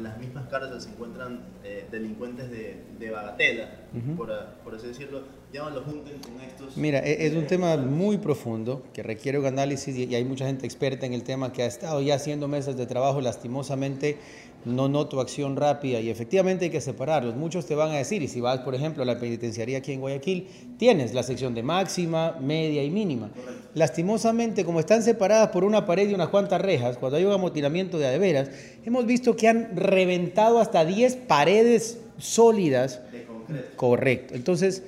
cárceles 0.51 0.83
se 0.83 0.89
encuentran 0.89 1.39
eh, 1.63 1.85
delincuentes 1.89 2.51
de, 2.51 2.75
de 2.99 3.09
bagatela, 3.09 3.69
por, 4.15 4.29
por, 4.63 4.75
así 4.75 4.87
decirlo, 4.87 5.23
ya 5.51 5.63
no 5.63 5.69
lo 5.71 5.81
junten 5.81 6.19
con 6.19 6.39
estos... 6.41 6.77
Mira, 6.77 6.99
e, 6.99 7.25
es 7.25 7.33
un 7.33 7.47
tema 7.47 7.77
muy 7.77 8.17
profundo 8.17 8.83
que 8.93 9.01
requiere 9.01 9.39
un 9.39 9.45
análisis 9.45 9.95
y 9.95 10.13
hay 10.13 10.25
mucha 10.25 10.45
gente 10.45 10.65
experta 10.65 11.05
en 11.05 11.13
el 11.13 11.23
tema 11.23 11.53
que 11.53 11.63
ha 11.63 11.65
estado 11.65 12.01
ya 12.01 12.15
haciendo 12.15 12.47
mesas 12.47 12.77
de 12.77 12.85
trabajo 12.85 13.21
lastimosamente 13.21 14.17
no 14.65 14.87
noto 14.87 15.19
acción 15.19 15.55
rápida 15.55 15.99
y 15.99 16.09
efectivamente 16.09 16.65
hay 16.65 16.71
que 16.71 16.81
separarlos. 16.81 17.35
Muchos 17.35 17.65
te 17.65 17.75
van 17.75 17.91
a 17.91 17.95
decir, 17.95 18.21
y 18.21 18.27
si 18.27 18.41
vas, 18.41 18.59
por 18.59 18.75
ejemplo, 18.75 19.03
a 19.03 19.05
la 19.05 19.19
penitenciaría 19.19 19.79
aquí 19.79 19.93
en 19.93 20.01
Guayaquil, 20.01 20.47
tienes 20.77 21.13
la 21.13 21.23
sección 21.23 21.53
de 21.53 21.63
máxima, 21.63 22.37
media 22.39 22.83
y 22.83 22.89
mínima. 22.91 23.29
Lastimosamente, 23.73 24.63
como 24.65 24.79
están 24.79 25.03
separadas 25.03 25.49
por 25.49 25.63
una 25.63 25.85
pared 25.85 26.09
y 26.09 26.13
unas 26.13 26.29
cuantas 26.29 26.61
rejas, 26.61 26.97
cuando 26.97 27.17
hay 27.17 27.25
un 27.25 27.31
amotinamiento 27.31 27.97
de 27.97 28.07
adeveras, 28.07 28.49
hemos 28.85 29.05
visto 29.05 29.35
que 29.35 29.47
han 29.47 29.75
reventado 29.75 30.59
hasta 30.59 30.85
10 30.85 31.15
paredes 31.27 31.99
sólidas. 32.17 33.01
De 33.11 33.23
concreto. 33.23 33.69
Correcto. 33.75 34.35
Entonces, 34.35 34.83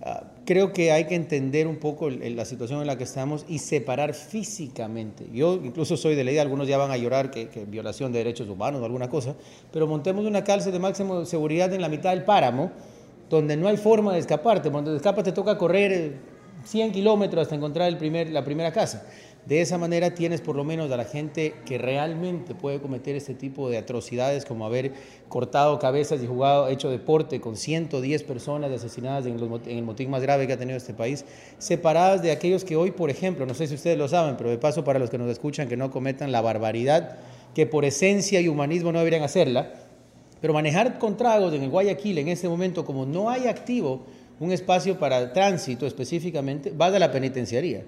ah, 0.00 0.31
creo 0.44 0.72
que 0.72 0.92
hay 0.92 1.06
que 1.06 1.14
entender 1.14 1.66
un 1.66 1.76
poco 1.76 2.10
la 2.10 2.44
situación 2.44 2.80
en 2.80 2.86
la 2.86 2.96
que 2.96 3.04
estamos 3.04 3.44
y 3.48 3.58
separar 3.58 4.14
físicamente. 4.14 5.26
Yo 5.32 5.54
incluso 5.62 5.96
soy 5.96 6.14
de 6.14 6.24
la 6.24 6.32
idea, 6.32 6.42
algunos 6.42 6.68
ya 6.68 6.78
van 6.78 6.90
a 6.90 6.96
llorar 6.96 7.30
que, 7.30 7.48
violación 7.66 8.12
de 8.12 8.18
derechos 8.18 8.48
humanos 8.48 8.80
o 8.80 8.84
alguna 8.84 9.08
cosa, 9.08 9.34
pero 9.72 9.86
montemos 9.86 10.24
una 10.24 10.44
cárcel 10.44 10.72
de 10.72 10.78
máxima 10.78 11.24
seguridad 11.24 11.72
en 11.72 11.80
la 11.80 11.88
mitad 11.88 12.10
del 12.10 12.24
páramo, 12.24 12.72
donde 13.30 13.56
no 13.56 13.68
hay 13.68 13.76
forma 13.76 14.12
de 14.12 14.18
escaparte. 14.18 14.70
Cuando 14.70 14.90
te 14.90 14.96
escapas 14.96 15.24
te 15.24 15.32
toca 15.32 15.56
correr 15.56 16.16
100 16.64 16.92
kilómetros 16.92 17.42
hasta 17.42 17.54
encontrar 17.54 17.88
el 17.88 17.96
primer, 17.96 18.30
la 18.30 18.44
primera 18.44 18.72
casa. 18.72 19.06
De 19.46 19.60
esa 19.60 19.76
manera 19.76 20.14
tienes 20.14 20.40
por 20.40 20.54
lo 20.54 20.62
menos 20.62 20.90
a 20.92 20.96
la 20.96 21.04
gente 21.04 21.54
que 21.66 21.76
realmente 21.76 22.54
puede 22.54 22.80
cometer 22.80 23.16
este 23.16 23.34
tipo 23.34 23.68
de 23.68 23.76
atrocidades 23.76 24.44
como 24.44 24.64
haber 24.64 24.92
cortado 25.28 25.80
cabezas 25.80 26.22
y 26.22 26.28
jugado, 26.28 26.68
hecho 26.68 26.90
deporte 26.90 27.40
con 27.40 27.56
110 27.56 28.22
personas 28.22 28.70
asesinadas 28.70 29.26
en, 29.26 29.36
el 29.66 29.82
motín 29.82 30.10
más 30.10 30.22
grave 30.22 30.46
que 30.46 30.52
ha 30.52 30.58
tenido 30.58 30.76
este 30.76 30.94
país, 30.94 31.24
separadas 31.58 32.22
de 32.22 32.30
aquellos 32.30 32.64
que 32.64 32.76
hoy, 32.76 32.92
por 32.92 33.10
ejemplo, 33.10 33.44
no 33.44 33.54
sé 33.54 33.66
si 33.66 33.74
ustedes 33.74 33.98
lo 33.98 34.06
saben, 34.06 34.36
pero 34.36 34.48
de 34.48 34.58
paso 34.58 34.84
para 34.84 35.00
los 35.00 35.10
que 35.10 35.18
nos 35.18 35.28
escuchan 35.28 35.68
que 35.68 35.76
no 35.76 35.90
cometan 35.90 36.30
la 36.30 36.40
barbaridad 36.40 37.16
que 37.52 37.66
por 37.66 37.84
esencia 37.84 38.40
y 38.40 38.46
humanismo 38.46 38.92
no 38.92 39.00
deberían 39.00 39.24
hacerla, 39.24 39.72
pero 40.40 40.54
manejar 40.54 41.00
con 41.00 41.16
tragos 41.16 41.52
en 41.52 41.64
el 41.64 41.70
Guayaquil 41.70 42.18
en 42.18 42.28
ese 42.28 42.48
momento 42.48 42.84
como 42.84 43.06
no 43.06 43.28
hay 43.28 43.48
activo 43.48 44.06
un 44.38 44.52
espacio 44.52 44.98
para 44.98 45.32
tránsito 45.32 45.86
específicamente, 45.86 46.72
vas 46.74 46.94
a 46.94 46.98
la 46.98 47.12
penitenciaría. 47.12 47.84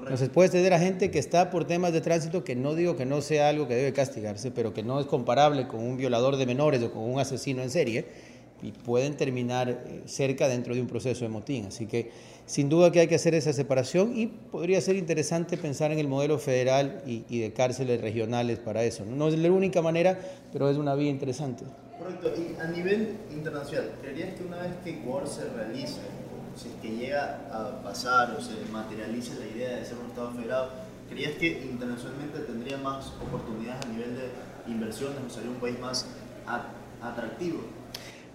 Entonces 0.00 0.28
puedes 0.28 0.50
tener 0.50 0.72
a 0.72 0.78
gente 0.78 1.10
que 1.10 1.18
está 1.18 1.50
por 1.50 1.66
temas 1.66 1.92
de 1.92 2.00
tránsito 2.00 2.44
que 2.44 2.56
no 2.56 2.74
digo 2.74 2.96
que 2.96 3.06
no 3.06 3.20
sea 3.20 3.48
algo 3.48 3.68
que 3.68 3.74
debe 3.74 3.92
castigarse, 3.92 4.50
pero 4.50 4.72
que 4.72 4.82
no 4.82 5.00
es 5.00 5.06
comparable 5.06 5.68
con 5.68 5.80
un 5.80 5.96
violador 5.96 6.36
de 6.36 6.46
menores 6.46 6.82
o 6.82 6.92
con 6.92 7.02
un 7.02 7.20
asesino 7.20 7.62
en 7.62 7.70
serie 7.70 8.06
y 8.62 8.72
pueden 8.72 9.16
terminar 9.16 9.68
eh, 9.68 10.02
cerca 10.06 10.48
dentro 10.48 10.74
de 10.74 10.80
un 10.80 10.86
proceso 10.86 11.24
de 11.24 11.28
motín. 11.28 11.66
Así 11.66 11.86
que 11.86 12.10
sin 12.46 12.68
duda 12.68 12.90
que 12.90 13.00
hay 13.00 13.06
que 13.06 13.14
hacer 13.14 13.34
esa 13.34 13.52
separación 13.52 14.16
y 14.16 14.26
podría 14.26 14.80
ser 14.80 14.96
interesante 14.96 15.56
pensar 15.56 15.92
en 15.92 15.98
el 15.98 16.08
modelo 16.08 16.38
federal 16.38 17.02
y, 17.06 17.40
de 17.40 17.52
cárceles 17.52 18.00
regionales 18.00 18.58
para 18.58 18.82
eso. 18.84 19.04
No 19.04 19.28
es 19.28 19.38
la 19.38 19.50
única 19.50 19.82
manera, 19.82 20.18
pero 20.52 20.70
es 20.70 20.76
una 20.76 20.94
vía 20.94 21.10
interesante. 21.10 21.64
Correcto. 21.98 22.32
Y 22.36 22.60
a 22.60 22.68
nivel 22.68 23.16
internacional, 23.30 23.92
¿creerías 24.00 24.34
que 24.34 24.44
una 24.44 24.62
vez 24.62 24.72
que 24.82 24.90
Ecuador 24.90 25.28
se 25.28 25.44
realice 25.50 26.00
si 26.58 26.68
es 26.68 26.74
que 26.82 26.96
llega 26.96 27.40
a 27.52 27.82
pasar 27.82 28.34
o 28.36 28.42
se 28.42 28.54
materialice 28.72 29.38
la 29.38 29.46
idea 29.46 29.76
de 29.76 29.84
ser 29.84 29.96
un 30.02 30.10
Estado 30.10 30.32
federado, 30.32 30.70
¿creías 31.08 31.34
que 31.34 31.62
internacionalmente 31.62 32.40
tendría 32.40 32.76
más 32.78 33.12
oportunidades 33.22 33.86
a 33.86 33.88
nivel 33.88 34.16
de 34.16 34.72
inversiones 34.72 35.18
o 35.24 35.30
sería 35.30 35.50
un 35.50 35.56
país 35.56 35.78
más 35.78 36.06
atractivo? 37.00 37.60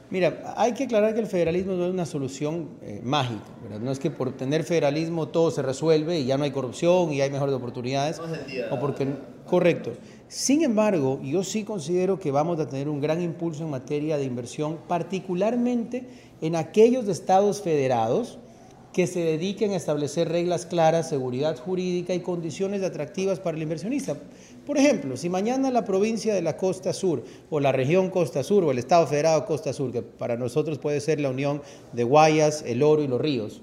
Mira, 0.09 0.53
hay 0.57 0.73
que 0.73 0.83
aclarar 0.83 1.13
que 1.15 1.21
el 1.21 1.27
federalismo 1.27 1.73
no 1.73 1.85
es 1.85 1.91
una 1.91 2.05
solución 2.05 2.69
eh, 2.81 3.01
mágica, 3.03 3.41
no 3.81 3.91
es 3.91 3.99
que 3.99 4.11
por 4.11 4.31
tener 4.33 4.63
federalismo 4.63 5.29
todo 5.29 5.49
se 5.49 5.61
resuelve 5.61 6.19
y 6.19 6.25
ya 6.25 6.37
no 6.37 6.43
hay 6.43 6.51
corrupción 6.51 7.11
y 7.11 7.21
hay 7.21 7.31
mejores 7.31 7.55
oportunidades. 7.55 8.19
No 8.19 8.27
es 8.27 8.39
el 8.39 8.45
día, 8.45 8.67
o 8.69 8.79
porque, 8.79 9.07
correcto. 9.47 9.93
Sin 10.33 10.63
embargo, 10.63 11.21
yo 11.21 11.43
sí 11.43 11.63
considero 11.63 12.17
que 12.17 12.31
vamos 12.31 12.59
a 12.59 12.67
tener 12.67 12.89
un 12.89 12.99
gran 12.99 13.21
impulso 13.21 13.65
en 13.65 13.69
materia 13.69 14.17
de 14.17 14.23
inversión, 14.23 14.79
particularmente 14.87 16.07
en 16.41 16.55
aquellos 16.55 17.07
estados 17.07 17.61
federados 17.61 18.39
que 18.93 19.05
se 19.05 19.19
dediquen 19.19 19.73
a 19.73 19.75
establecer 19.75 20.29
reglas 20.29 20.65
claras, 20.65 21.07
seguridad 21.07 21.55
jurídica 21.59 22.15
y 22.15 22.21
condiciones 22.21 22.81
atractivas 22.81 23.39
para 23.39 23.57
el 23.57 23.61
inversionista. 23.61 24.17
Por 24.65 24.79
ejemplo, 24.79 25.17
si 25.17 25.29
mañana 25.29 25.69
la 25.69 25.85
provincia 25.85 26.33
de 26.33 26.41
la 26.41 26.57
Costa 26.57 26.93
Sur 26.93 27.23
o 27.51 27.59
la 27.59 27.71
región 27.71 28.09
Costa 28.09 28.41
Sur 28.41 28.63
o 28.63 28.71
el 28.71 28.79
Estado 28.79 29.05
Federado 29.05 29.45
Costa 29.45 29.71
Sur, 29.71 29.91
que 29.91 30.01
para 30.01 30.35
nosotros 30.35 30.79
puede 30.79 30.99
ser 30.99 31.19
la 31.19 31.29
unión 31.29 31.61
de 31.91 32.05
Guayas, 32.05 32.63
el 32.65 32.81
Oro 32.81 33.03
y 33.03 33.07
los 33.07 33.21
ríos, 33.21 33.61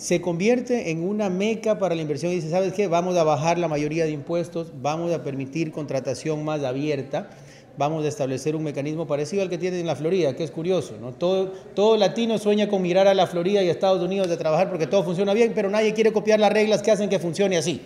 se 0.00 0.22
convierte 0.22 0.90
en 0.90 1.06
una 1.06 1.28
meca 1.28 1.78
para 1.78 1.94
la 1.94 2.00
inversión 2.00 2.32
y 2.32 2.36
dice, 2.36 2.48
¿sabes 2.48 2.72
qué? 2.72 2.86
Vamos 2.86 3.18
a 3.18 3.22
bajar 3.22 3.58
la 3.58 3.68
mayoría 3.68 4.04
de 4.04 4.12
impuestos, 4.12 4.72
vamos 4.80 5.12
a 5.12 5.22
permitir 5.22 5.72
contratación 5.72 6.42
más 6.42 6.64
abierta 6.64 7.28
vamos 7.76 8.04
a 8.04 8.08
establecer 8.08 8.56
un 8.56 8.62
mecanismo 8.62 9.06
parecido 9.06 9.42
al 9.42 9.48
que 9.48 9.56
tienen 9.56 9.80
en 9.80 9.86
la 9.86 9.96
Florida, 9.96 10.36
que 10.36 10.44
es 10.44 10.50
curioso. 10.50 10.94
Todo, 11.18 11.46
todo 11.74 11.96
latino 11.96 12.36
sueña 12.36 12.68
con 12.68 12.82
mirar 12.82 13.08
a 13.08 13.14
la 13.14 13.26
Florida 13.26 13.62
y 13.62 13.68
a 13.68 13.70
Estados 13.70 14.02
Unidos 14.02 14.28
de 14.28 14.36
trabajar 14.36 14.68
porque 14.68 14.86
todo 14.86 15.02
funciona 15.02 15.32
bien, 15.32 15.52
pero 15.54 15.70
nadie 15.70 15.94
quiere 15.94 16.12
copiar 16.12 16.40
las 16.40 16.52
reglas 16.52 16.82
que 16.82 16.90
hacen 16.90 17.08
que 17.08 17.18
funcione 17.18 17.56
así. 17.56 17.80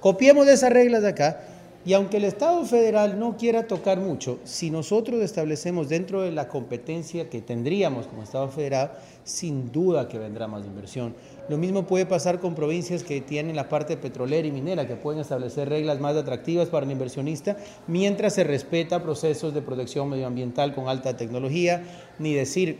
Copiemos 0.00 0.48
esas 0.48 0.72
reglas 0.72 1.02
de 1.02 1.08
acá 1.10 1.40
y 1.84 1.92
aunque 1.92 2.16
el 2.16 2.24
Estado 2.24 2.64
federal 2.64 3.18
no 3.18 3.36
quiera 3.36 3.66
tocar 3.66 3.98
mucho, 3.98 4.40
si 4.44 4.70
nosotros 4.70 5.22
establecemos 5.22 5.88
dentro 5.88 6.22
de 6.22 6.32
la 6.32 6.48
competencia 6.48 7.30
que 7.30 7.40
tendríamos 7.40 8.06
como 8.06 8.24
Estado 8.24 8.48
federal, 8.48 8.92
sin 9.24 9.70
duda 9.70 10.08
que 10.08 10.18
vendrá 10.18 10.48
más 10.48 10.66
inversión. 10.66 11.14
Lo 11.48 11.56
mismo 11.56 11.86
puede 11.86 12.04
pasar 12.04 12.40
con 12.40 12.54
provincias 12.54 13.02
que 13.02 13.22
tienen 13.22 13.56
la 13.56 13.70
parte 13.70 13.96
petrolera 13.96 14.46
y 14.46 14.52
minera, 14.52 14.86
que 14.86 14.96
pueden 14.96 15.20
establecer 15.20 15.70
reglas 15.70 15.98
más 15.98 16.14
atractivas 16.14 16.68
para 16.68 16.84
el 16.84 16.92
inversionista, 16.92 17.56
mientras 17.86 18.34
se 18.34 18.44
respeta 18.44 19.02
procesos 19.02 19.54
de 19.54 19.62
protección 19.62 20.10
medioambiental 20.10 20.74
con 20.74 20.88
alta 20.88 21.16
tecnología, 21.16 21.82
ni 22.18 22.34
decir 22.34 22.78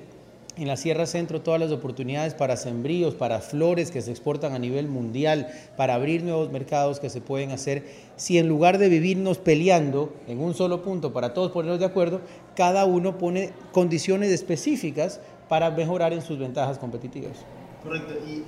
en 0.58 0.66
la 0.66 0.76
Sierra 0.76 1.06
Centro 1.06 1.40
todas 1.40 1.60
las 1.60 1.70
oportunidades 1.70 2.34
para 2.34 2.58
sembríos, 2.58 3.14
para 3.14 3.40
flores 3.40 3.90
que 3.90 4.02
se 4.02 4.10
exportan 4.10 4.52
a 4.52 4.58
nivel 4.58 4.86
mundial, 4.88 5.48
para 5.76 5.94
abrir 5.94 6.22
nuevos 6.22 6.50
mercados 6.50 7.00
que 7.00 7.08
se 7.08 7.22
pueden 7.22 7.52
hacer, 7.52 7.84
si 8.16 8.36
en 8.36 8.48
lugar 8.48 8.76
de 8.76 8.90
vivirnos 8.90 9.38
peleando 9.38 10.12
en 10.26 10.40
un 10.40 10.52
solo 10.52 10.82
punto 10.82 11.14
para 11.14 11.32
todos 11.32 11.52
ponernos 11.52 11.78
de 11.78 11.86
acuerdo, 11.86 12.20
cada 12.54 12.84
uno 12.84 13.16
pone 13.16 13.52
condiciones 13.72 14.30
específicas 14.30 15.20
para 15.48 15.70
mejorar 15.70 16.12
en 16.12 16.20
sus 16.20 16.38
ventajas 16.38 16.76
competitivas. 16.78 17.46
Correcto, 17.88 18.14
y 18.26 18.44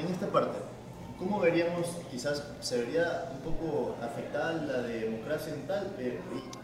en 0.00 0.12
esta 0.12 0.26
parte, 0.26 0.58
¿cómo 1.16 1.38
veríamos, 1.38 1.86
quizás 2.10 2.42
se 2.58 2.78
vería 2.78 3.30
un 3.32 3.52
poco 3.52 3.94
afectada 4.02 4.54
la 4.54 4.82
democracia 4.82 5.54
en 5.54 5.66
tal? 5.68 5.92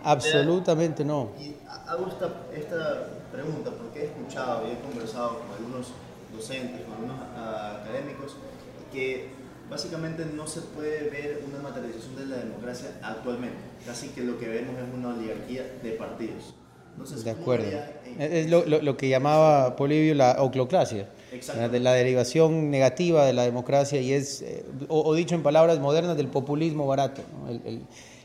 Absolutamente 0.03 1.05
no. 1.05 1.31
Y 1.39 1.55
hago 1.87 2.09
esta, 2.09 2.31
esta 2.53 3.07
pregunta 3.31 3.71
porque 3.71 4.01
he 4.01 4.05
escuchado 4.07 4.67
y 4.67 4.73
he 4.73 4.81
conversado 4.81 5.39
con 5.39 5.57
algunos 5.57 5.93
docentes, 6.37 6.81
con 6.83 6.95
algunos 6.95 7.17
académicos, 7.81 8.37
que 8.93 9.29
básicamente 9.71 10.27
no 10.27 10.49
se 10.49 10.63
puede 10.63 11.11
ver 11.11 11.45
una 11.49 11.63
materialización 11.63 12.17
de 12.17 12.27
la 12.27 12.37
democracia 12.39 12.91
actualmente. 13.03 13.59
Casi 13.87 14.09
que 14.09 14.23
lo 14.23 14.37
que 14.37 14.49
vemos 14.49 14.75
es 14.77 14.93
una 14.93 15.11
oligarquía 15.11 15.63
de 15.81 15.93
partidos. 15.93 16.55
de 17.25 17.31
acuerdo. 17.31 17.69
Es 18.19 18.51
lo, 18.51 18.65
lo, 18.65 18.97
que 18.97 19.09
llamaba 19.09 19.77
Polibio 19.77 20.15
la 20.17 20.43
oclocracia, 20.43 21.09
de 21.71 21.81
la 21.81 21.93
derivación 21.93 22.71
negativa 22.71 23.27
de 23.27 23.33
la 23.33 23.43
democracia 23.43 24.01
y 24.01 24.13
es, 24.13 24.43
eh, 24.43 24.65
o, 24.89 25.15
dicho 25.15 25.35
en 25.35 25.43
palabras 25.43 25.79
modernas, 25.81 26.17
del 26.17 26.29
populismo 26.29 26.87
barato. 26.87 27.23
El, 27.49 27.61
el, 27.65 27.83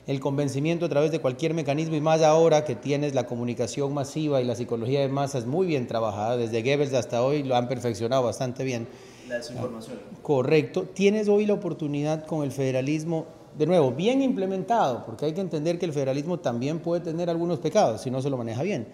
el 0.07 0.19
convencimiento 0.19 0.85
a 0.85 0.89
través 0.89 1.11
de 1.11 1.19
cualquier 1.19 1.53
mecanismo 1.53 1.95
y 1.95 2.01
más 2.01 2.21
ahora 2.21 2.65
que 2.65 2.75
tienes 2.75 3.13
la 3.13 3.27
comunicación 3.27 3.93
masiva 3.93 4.41
y 4.41 4.45
la 4.45 4.55
psicología 4.55 4.99
de 5.01 5.09
masas 5.09 5.45
muy 5.45 5.67
bien 5.67 5.87
trabajada, 5.87 6.37
desde 6.37 6.61
Goebbels 6.63 6.93
hasta 6.93 7.23
hoy 7.23 7.43
lo 7.43 7.55
han 7.55 7.67
perfeccionado 7.67 8.23
bastante 8.23 8.63
bien. 8.63 8.87
La 9.29 9.37
desinformación. 9.37 9.99
Correcto. 10.21 10.83
Tienes 10.93 11.27
hoy 11.27 11.45
la 11.45 11.53
oportunidad 11.53 12.25
con 12.25 12.43
el 12.43 12.51
federalismo, 12.51 13.27
de 13.57 13.67
nuevo, 13.67 13.91
bien 13.91 14.21
implementado, 14.21 15.05
porque 15.05 15.25
hay 15.25 15.33
que 15.33 15.41
entender 15.41 15.77
que 15.77 15.85
el 15.85 15.93
federalismo 15.93 16.39
también 16.39 16.79
puede 16.79 17.01
tener 17.01 17.29
algunos 17.29 17.59
pecados 17.59 18.01
si 18.01 18.09
no 18.09 18.21
se 18.21 18.29
lo 18.29 18.37
maneja 18.37 18.63
bien. 18.63 18.87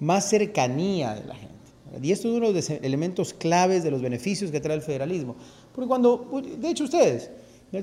Más 0.00 0.28
cercanía 0.28 1.14
de 1.14 1.24
la 1.24 1.34
gente. 1.34 1.59
Y 2.02 2.12
esto 2.12 2.28
es 2.28 2.34
uno 2.34 2.48
de 2.48 2.54
los 2.54 2.70
elementos 2.70 3.34
claves 3.34 3.82
de 3.82 3.90
los 3.90 4.00
beneficios 4.00 4.50
que 4.50 4.60
trae 4.60 4.76
el 4.76 4.82
federalismo. 4.82 5.36
Porque 5.74 5.88
cuando, 5.88 6.42
de 6.58 6.68
hecho 6.68 6.84
ustedes, 6.84 7.30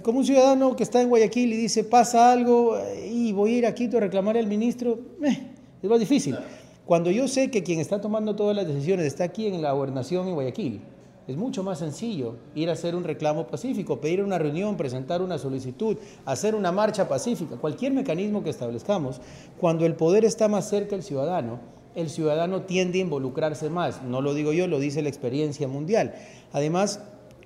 como 0.03 0.19
un 0.19 0.25
ciudadano 0.25 0.75
que 0.75 0.83
está 0.83 1.01
en 1.01 1.09
Guayaquil 1.09 1.53
y 1.53 1.57
dice, 1.57 1.83
pasa 1.83 2.31
algo 2.31 2.77
y 3.09 3.31
voy 3.31 3.55
a 3.55 3.57
ir 3.57 3.65
a 3.65 3.73
Quito 3.73 3.97
a 3.97 3.99
reclamar 4.01 4.37
al 4.37 4.47
ministro, 4.47 4.99
eh, 5.23 5.47
es 5.81 5.89
más 5.89 5.99
difícil. 5.99 6.37
Cuando 6.85 7.11
yo 7.11 7.27
sé 7.27 7.51
que 7.51 7.63
quien 7.63 7.79
está 7.79 7.99
tomando 7.99 8.35
todas 8.35 8.55
las 8.55 8.67
decisiones 8.67 9.05
está 9.05 9.25
aquí 9.25 9.47
en 9.47 9.61
la 9.61 9.73
gobernación 9.73 10.27
en 10.27 10.33
Guayaquil, 10.35 10.81
es 11.27 11.35
mucho 11.35 11.61
más 11.61 11.79
sencillo 11.79 12.35
ir 12.55 12.69
a 12.69 12.73
hacer 12.73 12.95
un 12.95 13.03
reclamo 13.03 13.47
pacífico, 13.47 13.99
pedir 13.99 14.23
una 14.23 14.37
reunión, 14.37 14.77
presentar 14.77 15.21
una 15.21 15.37
solicitud, 15.37 15.97
hacer 16.25 16.55
una 16.55 16.71
marcha 16.71 17.09
pacífica, 17.09 17.57
cualquier 17.57 17.91
mecanismo 17.91 18.43
que 18.43 18.49
establezcamos. 18.49 19.19
Cuando 19.59 19.85
el 19.85 19.95
poder 19.95 20.23
está 20.23 20.47
más 20.47 20.69
cerca 20.69 20.91
del 20.91 21.03
ciudadano, 21.03 21.59
el 21.97 22.11
ciudadano 22.11 22.61
tiende 22.61 22.99
a 22.99 23.01
involucrarse 23.01 23.71
más. 23.71 24.03
No 24.03 24.21
lo 24.21 24.35
digo 24.35 24.53
yo, 24.53 24.67
lo 24.67 24.79
dice 24.79 25.01
la 25.01 25.09
experiencia 25.09 25.67
mundial. 25.67 26.13
Además, 26.53 27.01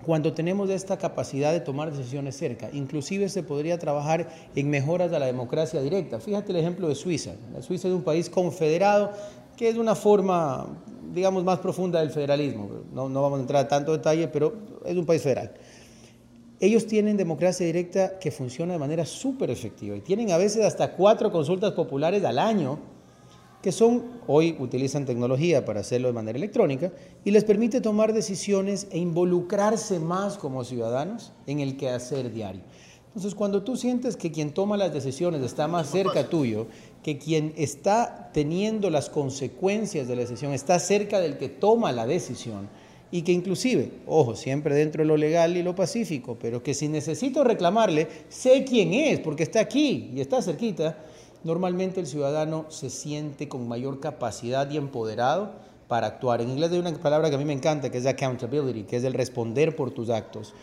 cuando 0.05 0.33
tenemos 0.33 0.69
esta 0.69 0.97
capacidad 0.97 1.53
de 1.53 1.61
tomar 1.61 1.91
decisiones 1.91 2.35
cerca. 2.35 2.69
Inclusive 2.73 3.29
se 3.29 3.43
podría 3.43 3.79
trabajar 3.79 4.27
en 4.53 4.69
mejoras 4.69 5.09
de 5.09 5.19
la 5.19 5.25
democracia 5.25 5.81
directa. 5.81 6.19
Fíjate 6.19 6.51
el 6.51 6.57
ejemplo 6.57 6.89
de 6.89 6.95
Suiza. 6.95 7.31
La 7.53 7.61
Suiza 7.61 7.87
es 7.87 7.93
un 7.93 8.03
país 8.03 8.29
confederado 8.29 9.11
que 9.55 9.69
es 9.69 9.77
una 9.77 9.95
forma, 9.95 10.67
digamos, 11.13 11.45
más 11.45 11.59
profunda 11.59 12.01
del 12.01 12.09
federalismo. 12.09 12.69
No, 12.93 13.07
no 13.07 13.21
vamos 13.21 13.39
a 13.39 13.41
entrar 13.41 13.65
a 13.65 13.67
tanto 13.69 13.93
detalle, 13.93 14.27
pero 14.27 14.53
es 14.85 14.97
un 14.97 15.05
país 15.05 15.21
federal. 15.21 15.53
Ellos 16.59 16.87
tienen 16.87 17.15
democracia 17.15 17.65
directa 17.65 18.19
que 18.19 18.31
funciona 18.31 18.73
de 18.73 18.79
manera 18.79 19.05
súper 19.05 19.49
efectiva 19.49 19.95
y 19.95 20.01
tienen 20.01 20.31
a 20.31 20.37
veces 20.37 20.65
hasta 20.65 20.91
cuatro 20.91 21.31
consultas 21.31 21.71
populares 21.71 22.23
al 22.25 22.37
año 22.37 22.79
que 23.61 23.71
son, 23.71 24.03
hoy 24.27 24.55
utilizan 24.59 25.05
tecnología 25.05 25.65
para 25.65 25.81
hacerlo 25.81 26.07
de 26.07 26.13
manera 26.13 26.37
electrónica 26.37 26.91
y 27.23 27.31
les 27.31 27.43
permite 27.43 27.81
tomar 27.81 28.13
decisiones 28.13 28.87
e 28.91 28.97
involucrarse 28.97 29.99
más 29.99 30.37
como 30.37 30.63
ciudadanos 30.63 31.31
en 31.47 31.59
el 31.59 31.77
quehacer 31.77 32.31
diario. 32.31 32.61
Entonces, 33.07 33.35
cuando 33.35 33.63
tú 33.63 33.75
sientes 33.75 34.15
que 34.15 34.31
quien 34.31 34.51
toma 34.51 34.77
las 34.77 34.93
decisiones 34.93 35.41
está 35.41 35.67
más 35.67 35.89
cerca 35.91 36.29
tuyo, 36.29 36.67
que 37.03 37.17
quien 37.17 37.53
está 37.57 38.31
teniendo 38.33 38.89
las 38.89 39.09
consecuencias 39.09 40.07
de 40.07 40.15
la 40.15 40.21
decisión 40.21 40.53
está 40.53 40.79
cerca 40.79 41.19
del 41.19 41.37
que 41.37 41.49
toma 41.49 41.91
la 41.91 42.07
decisión, 42.07 42.69
y 43.11 43.23
que 43.23 43.33
inclusive, 43.33 43.91
ojo, 44.07 44.35
siempre 44.35 44.73
dentro 44.73 45.03
de 45.03 45.07
lo 45.07 45.17
legal 45.17 45.57
y 45.57 45.63
lo 45.63 45.75
pacífico, 45.75 46.37
pero 46.41 46.63
que 46.63 46.73
si 46.73 46.87
necesito 46.87 47.43
reclamarle, 47.43 48.07
sé 48.29 48.63
quién 48.63 48.93
es, 48.93 49.19
porque 49.19 49.43
está 49.43 49.59
aquí 49.59 50.11
y 50.15 50.21
está 50.21 50.41
cerquita, 50.41 50.97
normalmente 51.43 51.99
el 51.99 52.07
ciudadano 52.07 52.65
se 52.69 52.89
siente 52.89 53.47
con 53.47 53.67
mayor 53.67 53.99
capacidad 53.99 54.69
y 54.69 54.77
empoderado 54.77 55.51
para 55.87 56.07
actuar. 56.07 56.41
En 56.41 56.49
inglés 56.49 56.71
hay 56.71 56.79
una 56.79 56.93
palabra 56.93 57.29
que 57.29 57.35
a 57.35 57.39
mí 57.39 57.45
me 57.45 57.53
encanta, 57.53 57.89
que 57.89 57.97
es 57.97 58.05
accountability, 58.05 58.83
que 58.83 58.97
es 58.97 59.03
el 59.03 59.13
responder 59.13 59.75
por 59.75 59.91
tus 59.91 60.09
actos. 60.09 60.53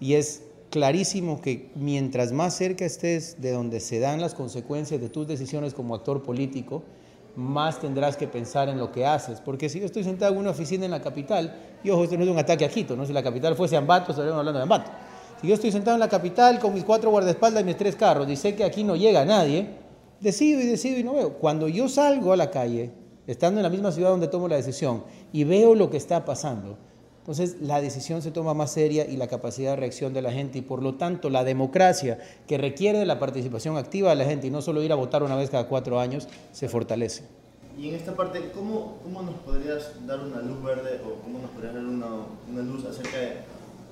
Y 0.00 0.14
es 0.14 0.44
clarísimo 0.70 1.40
que 1.40 1.70
mientras 1.74 2.32
más 2.32 2.54
cerca 2.54 2.84
estés 2.84 3.40
de 3.40 3.52
donde 3.52 3.80
se 3.80 3.98
dan 4.00 4.20
las 4.20 4.34
consecuencias 4.34 5.00
de 5.00 5.08
tus 5.08 5.26
decisiones 5.26 5.74
como 5.74 5.94
actor 5.94 6.22
político, 6.22 6.82
más 7.36 7.80
tendrás 7.80 8.16
que 8.16 8.26
pensar 8.26 8.68
en 8.68 8.78
lo 8.78 8.90
que 8.90 9.06
haces. 9.06 9.40
Porque 9.40 9.68
si 9.68 9.80
yo 9.80 9.86
estoy 9.86 10.04
sentado 10.04 10.32
en 10.32 10.38
una 10.38 10.50
oficina 10.50 10.84
en 10.84 10.90
la 10.90 11.00
capital, 11.00 11.54
y 11.84 11.90
ojo, 11.90 12.04
esto 12.04 12.16
no 12.16 12.24
es 12.24 12.30
un 12.30 12.38
ataque 12.38 12.64
a 12.64 12.68
Quito, 12.68 12.96
¿no? 12.96 13.06
si 13.06 13.12
la 13.12 13.22
capital 13.22 13.56
fuese 13.56 13.76
Ambato, 13.76 14.12
estaríamos 14.12 14.38
hablando 14.38 14.58
de 14.58 14.62
Ambato. 14.62 14.90
Si 15.40 15.46
yo 15.46 15.54
estoy 15.54 15.70
sentado 15.70 15.94
en 15.94 16.00
la 16.00 16.08
capital 16.08 16.58
con 16.58 16.74
mis 16.74 16.82
cuatro 16.82 17.10
guardaespaldas 17.10 17.62
y 17.62 17.66
mis 17.66 17.76
tres 17.76 17.94
carros 17.94 18.28
y 18.28 18.36
sé 18.36 18.56
que 18.56 18.64
aquí 18.64 18.82
no 18.82 18.96
llega 18.96 19.24
nadie, 19.24 19.68
decido 20.20 20.60
y 20.60 20.66
decido 20.66 20.98
y 20.98 21.04
no 21.04 21.14
veo. 21.14 21.34
Cuando 21.34 21.68
yo 21.68 21.88
salgo 21.88 22.32
a 22.32 22.36
la 22.36 22.50
calle, 22.50 22.90
estando 23.26 23.60
en 23.60 23.64
la 23.64 23.70
misma 23.70 23.92
ciudad 23.92 24.10
donde 24.10 24.28
tomo 24.28 24.48
la 24.48 24.56
decisión, 24.56 25.04
y 25.32 25.44
veo 25.44 25.74
lo 25.74 25.90
que 25.90 25.96
está 25.96 26.24
pasando, 26.24 26.78
entonces 27.28 27.60
la 27.60 27.82
decisión 27.82 28.22
se 28.22 28.30
toma 28.30 28.54
más 28.54 28.72
seria 28.72 29.04
y 29.04 29.18
la 29.18 29.26
capacidad 29.26 29.72
de 29.72 29.76
reacción 29.76 30.14
de 30.14 30.22
la 30.22 30.32
gente 30.32 30.56
y 30.56 30.62
por 30.62 30.82
lo 30.82 30.94
tanto 30.94 31.28
la 31.28 31.44
democracia 31.44 32.18
que 32.46 32.56
requiere 32.56 32.98
de 32.98 33.04
la 33.04 33.18
participación 33.18 33.76
activa 33.76 34.08
de 34.08 34.16
la 34.16 34.24
gente 34.24 34.46
y 34.46 34.50
no 34.50 34.62
solo 34.62 34.82
ir 34.82 34.92
a 34.92 34.94
votar 34.94 35.22
una 35.22 35.36
vez 35.36 35.50
cada 35.50 35.68
cuatro 35.68 36.00
años, 36.00 36.26
se 36.52 36.70
fortalece. 36.70 37.24
Y 37.78 37.90
en 37.90 37.96
esta 37.96 38.16
parte, 38.16 38.50
¿cómo, 38.54 38.96
cómo 39.04 39.20
nos 39.20 39.34
podrías 39.40 39.92
dar 40.06 40.20
una 40.20 40.40
luz 40.40 40.62
verde 40.64 41.00
o 41.04 41.22
cómo 41.22 41.38
nos 41.38 41.50
podrías 41.50 41.74
dar 41.74 41.84
una, 41.84 42.06
una 42.50 42.62
luz 42.62 42.86
acerca 42.86 43.18
de 43.18 43.32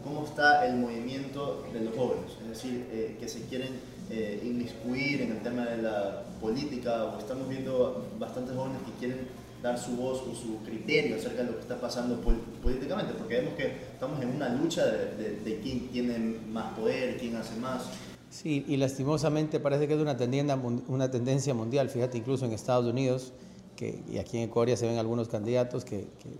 cómo 0.02 0.24
está 0.24 0.66
el 0.66 0.78
movimiento 0.78 1.62
de 1.74 1.80
los 1.80 1.94
jóvenes? 1.94 2.32
Es 2.42 2.48
decir, 2.48 2.86
eh, 2.90 3.18
que 3.20 3.28
se 3.28 3.42
quieren 3.42 3.68
eh, 4.10 4.40
inmiscuir 4.44 5.22
en 5.22 5.32
el 5.32 5.42
tema 5.42 5.64
de 5.64 5.82
la 5.82 6.22
política 6.40 7.04
o 7.04 7.18
estamos 7.18 7.48
viendo 7.48 8.06
bastantes 8.18 8.54
jóvenes 8.54 8.78
que 8.86 8.92
quieren 8.98 9.26
dar 9.62 9.78
su 9.78 9.96
voz 9.96 10.22
o 10.22 10.34
su 10.34 10.62
criterio 10.64 11.16
acerca 11.16 11.42
de 11.42 11.50
lo 11.50 11.54
que 11.56 11.62
está 11.62 11.80
pasando 11.80 12.20
políticamente, 12.62 13.14
porque 13.14 13.36
vemos 13.38 13.54
que 13.54 13.66
estamos 13.92 14.22
en 14.22 14.28
una 14.28 14.48
lucha 14.50 14.84
de, 14.86 15.40
de, 15.44 15.60
quién 15.60 15.88
tiene 15.88 16.18
más 16.48 16.72
poder, 16.74 17.16
quién 17.16 17.34
hace 17.36 17.56
más. 17.56 17.84
Sí, 18.30 18.64
y 18.68 18.76
lastimosamente 18.76 19.58
parece 19.60 19.88
que 19.88 19.94
es 19.94 20.00
una 20.00 20.16
tendencia, 20.16 20.56
una 20.88 21.10
tendencia 21.10 21.54
mundial, 21.54 21.88
fíjate, 21.88 22.18
incluso 22.18 22.44
en 22.44 22.52
Estados 22.52 22.86
Unidos, 22.86 23.32
que, 23.76 24.02
y 24.08 24.18
aquí 24.18 24.38
en 24.38 24.50
Corea 24.50 24.76
se 24.76 24.86
ven 24.86 24.98
algunos 24.98 25.28
candidatos 25.28 25.84
que, 25.84 26.06
que 26.22 26.30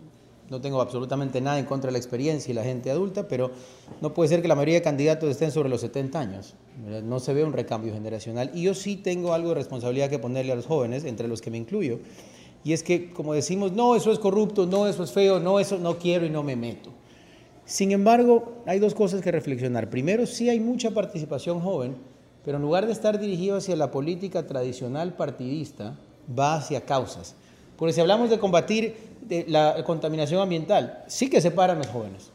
no 0.51 0.61
tengo 0.61 0.81
absolutamente 0.81 1.41
nada 1.41 1.59
en 1.59 1.65
contra 1.65 1.89
de 1.89 1.93
la 1.93 1.99
experiencia 1.99 2.51
y 2.51 2.55
la 2.55 2.63
gente 2.63 2.91
adulta, 2.91 3.27
pero 3.27 3.51
no 4.01 4.15
puede 4.15 4.29
ser 4.29 4.43
que 4.43 4.49
la 4.49 4.55
mayoría 4.55 4.77
de 4.77 4.83
candidatos 4.83 5.31
estén 5.31 5.51
sobre 5.51 5.69
los 5.69 5.81
70 5.81 6.19
años. 6.19 6.55
No 7.05 7.19
se 7.19 7.35
ve 7.35 7.45
un 7.45 7.53
recambio 7.53 7.93
generacional. 7.93 8.51
Y 8.55 8.63
yo 8.63 8.75
sí 8.75 8.97
tengo 8.97 9.33
algo 9.33 9.51
de 9.51 9.57
responsabilidad 9.57 10.09
que 10.09 10.19
ponerle 10.19 10.53
a 10.53 10.57
los 10.57 10.67
jóvenes, 10.67 11.05
entre 11.05 11.27
los 11.27 11.41
que 11.41 11.51
me 11.51 11.59
incluyo. 11.59 11.99
Y 12.63 12.73
es 12.73 12.83
que, 12.83 13.13
como 13.13 13.33
decimos, 13.33 13.73
no, 13.73 13.97
eso 13.97 14.13
es 14.13 14.19
corrupto, 14.19 14.67
no, 14.67 14.87
eso 14.87 15.03
es 15.05 15.13
feo, 15.13 15.41
no, 15.41 15.59
eso 15.59 15.79
no 15.79 15.99
quiero 15.99 16.27
y 16.27 16.31
no 16.31 16.43
me 16.43 16.57
meto. 16.57 16.91
Sin 17.65 17.91
embargo, 17.91 18.63
hay 18.67 18.79
dos 18.79 18.95
cosas 18.95 19.23
que 19.23 19.33
reflexionar. 19.33 19.91
Primero, 19.91 20.27
sí 20.27 20.49
hay 20.49 20.61
mucha 20.61 20.93
participación 20.93 21.61
joven, 21.61 21.97
pero 22.45 22.59
en 22.59 22.63
lugar 22.63 22.87
de 22.87 22.93
estar 22.93 23.19
dirigido 23.19 23.57
hacia 23.57 23.75
la 23.75 23.91
política 23.91 24.47
tradicional 24.47 25.15
partidista, 25.15 25.99
va 26.39 26.55
hacia 26.55 26.83
causas. 26.83 27.35
Porque 27.77 27.93
si 27.93 28.01
hablamos 28.01 28.31
de 28.31 28.39
combatir 28.39 28.95
la 29.49 29.83
contaminación 29.85 30.41
ambiental, 30.41 31.05
sí 31.07 31.29
que 31.29 31.41
separan 31.41 31.79
los 31.79 31.89
jóvenes. 31.89 32.31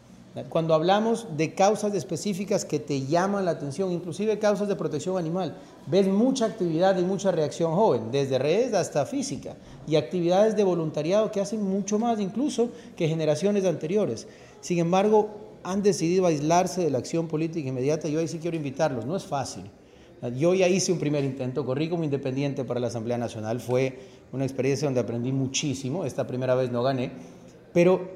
Cuando 0.47 0.73
hablamos 0.73 1.27
de 1.36 1.54
causas 1.54 1.93
específicas 1.93 2.63
que 2.63 2.80
te 2.80 3.06
llaman 3.06 3.43
la 3.43 3.51
atención, 3.51 3.91
inclusive 3.91 4.39
causas 4.39 4.69
de 4.69 4.77
protección 4.77 5.17
animal, 5.17 5.58
ves 5.88 6.08
mucha 6.08 6.45
actividad 6.45 6.97
y 6.97 7.04
mucha 7.04 7.32
reacción 7.32 7.75
joven, 7.75 8.12
desde 8.13 8.39
redes 8.39 8.73
hasta 8.73 9.06
física, 9.06 9.58
y 9.88 9.97
actividades 9.97 10.56
de 10.56 10.63
voluntariado 10.63 11.32
que 11.32 11.41
hacen 11.41 11.62
mucho 11.62 11.99
más 11.99 12.17
incluso 12.21 12.69
que 12.95 13.10
generaciones 13.10 13.65
anteriores. 13.65 14.25
Sin 14.62 14.80
embargo, 14.80 15.30
han 15.63 15.84
decidido 15.84 16.25
aislarse 16.25 16.82
de 16.82 16.91
la 16.91 16.99
acción 16.99 17.27
política 17.27 17.67
inmediata. 17.67 18.08
Yo 18.08 18.21
ahí 18.21 18.27
sí 18.30 18.39
quiero 18.39 18.56
invitarlos, 18.56 19.06
no 19.06 19.17
es 19.17 19.25
fácil. 19.25 19.63
Yo 20.38 20.54
ya 20.54 20.67
hice 20.67 20.91
un 20.91 20.99
primer 20.99 21.23
intento, 21.23 21.65
corrí 21.65 21.89
como 21.89 22.04
independiente 22.04 22.63
para 22.63 22.80
la 22.80 22.88
Asamblea 22.88 23.17
Nacional, 23.17 23.60
fue 23.60 23.97
una 24.32 24.46
experiencia 24.46 24.88
donde 24.88 25.02
aprendí 25.02 25.32
muchísimo, 25.32 26.06
esta 26.06 26.28
primera 26.28 26.56
vez 26.56 26.72
no 26.72 26.84
gané, 26.84 27.12
pero 27.74 28.12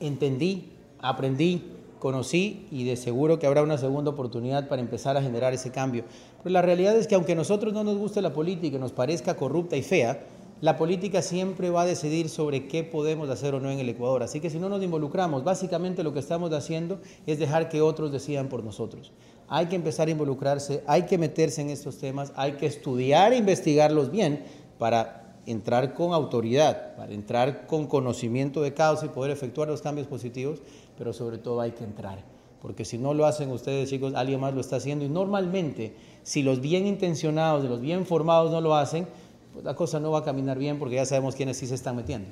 entendí, 0.00 0.72
aprendí, 0.98 1.62
conocí 1.98 2.66
y 2.70 2.84
de 2.84 2.96
seguro 2.96 3.38
que 3.38 3.46
habrá 3.46 3.62
una 3.62 3.78
segunda 3.78 4.10
oportunidad 4.10 4.68
para 4.68 4.82
empezar 4.82 5.16
a 5.16 5.22
generar 5.22 5.52
ese 5.52 5.70
cambio. 5.70 6.04
Pero 6.42 6.52
la 6.52 6.62
realidad 6.62 6.96
es 6.96 7.06
que 7.06 7.14
aunque 7.14 7.32
a 7.32 7.36
nosotros 7.36 7.72
no 7.72 7.84
nos 7.84 7.98
guste 7.98 8.22
la 8.22 8.32
política 8.32 8.76
y 8.76 8.80
nos 8.80 8.92
parezca 8.92 9.36
corrupta 9.36 9.76
y 9.76 9.82
fea, 9.82 10.24
la 10.60 10.76
política 10.76 11.22
siempre 11.22 11.70
va 11.70 11.82
a 11.82 11.86
decidir 11.86 12.28
sobre 12.28 12.68
qué 12.68 12.84
podemos 12.84 13.30
hacer 13.30 13.54
o 13.54 13.60
no 13.60 13.70
en 13.70 13.78
el 13.78 13.88
Ecuador. 13.88 14.22
Así 14.22 14.40
que 14.40 14.50
si 14.50 14.58
no 14.58 14.68
nos 14.68 14.82
involucramos, 14.82 15.42
básicamente 15.42 16.02
lo 16.02 16.12
que 16.12 16.18
estamos 16.18 16.52
haciendo 16.52 17.00
es 17.26 17.38
dejar 17.38 17.70
que 17.70 17.80
otros 17.80 18.12
decidan 18.12 18.48
por 18.48 18.62
nosotros. 18.62 19.12
Hay 19.48 19.66
que 19.66 19.76
empezar 19.76 20.08
a 20.08 20.10
involucrarse, 20.10 20.84
hay 20.86 21.06
que 21.06 21.16
meterse 21.16 21.62
en 21.62 21.70
estos 21.70 21.98
temas, 21.98 22.32
hay 22.36 22.52
que 22.52 22.66
estudiar 22.66 23.32
e 23.32 23.38
investigarlos 23.38 24.10
bien 24.10 24.44
para 24.78 25.19
entrar 25.46 25.94
con 25.94 26.12
autoridad, 26.12 26.96
para 26.96 27.12
entrar 27.12 27.66
con 27.66 27.86
conocimiento 27.86 28.62
de 28.62 28.74
causa 28.74 29.06
y 29.06 29.08
poder 29.10 29.30
efectuar 29.30 29.68
los 29.68 29.82
cambios 29.82 30.06
positivos, 30.06 30.60
pero 30.98 31.12
sobre 31.12 31.38
todo 31.38 31.60
hay 31.60 31.72
que 31.72 31.84
entrar. 31.84 32.22
Porque 32.60 32.84
si 32.84 32.98
no 32.98 33.14
lo 33.14 33.24
hacen 33.24 33.50
ustedes, 33.50 33.88
chicos, 33.88 34.14
alguien 34.14 34.40
más 34.40 34.54
lo 34.54 34.60
está 34.60 34.76
haciendo. 34.76 35.04
Y 35.04 35.08
normalmente, 35.08 35.94
si 36.22 36.42
los 36.42 36.60
bien 36.60 36.86
intencionados, 36.86 37.64
los 37.64 37.80
bien 37.80 38.04
formados 38.04 38.50
no 38.50 38.60
lo 38.60 38.74
hacen, 38.74 39.06
pues 39.52 39.64
la 39.64 39.74
cosa 39.74 39.98
no 39.98 40.10
va 40.10 40.20
a 40.20 40.24
caminar 40.24 40.58
bien 40.58 40.78
porque 40.78 40.96
ya 40.96 41.06
sabemos 41.06 41.34
quiénes 41.34 41.56
sí 41.56 41.66
se 41.66 41.74
están 41.74 41.96
metiendo. 41.96 42.28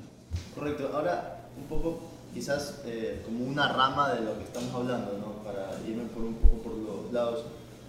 Correcto. 0.53 0.91
Ahora, 0.93 1.47
un 1.57 1.63
poco, 1.67 1.99
quizás 2.33 2.81
eh, 2.85 3.21
como 3.25 3.45
una 3.45 3.73
rama 3.73 4.13
de 4.13 4.21
lo 4.21 4.37
que 4.37 4.43
estamos 4.43 4.73
hablando, 4.73 5.17
¿no? 5.17 5.43
para 5.43 5.71
irme 5.87 6.03
por 6.13 6.23
un 6.23 6.35
poco 6.35 6.57
por 6.57 6.73
los 6.73 7.11
lados. 7.11 7.45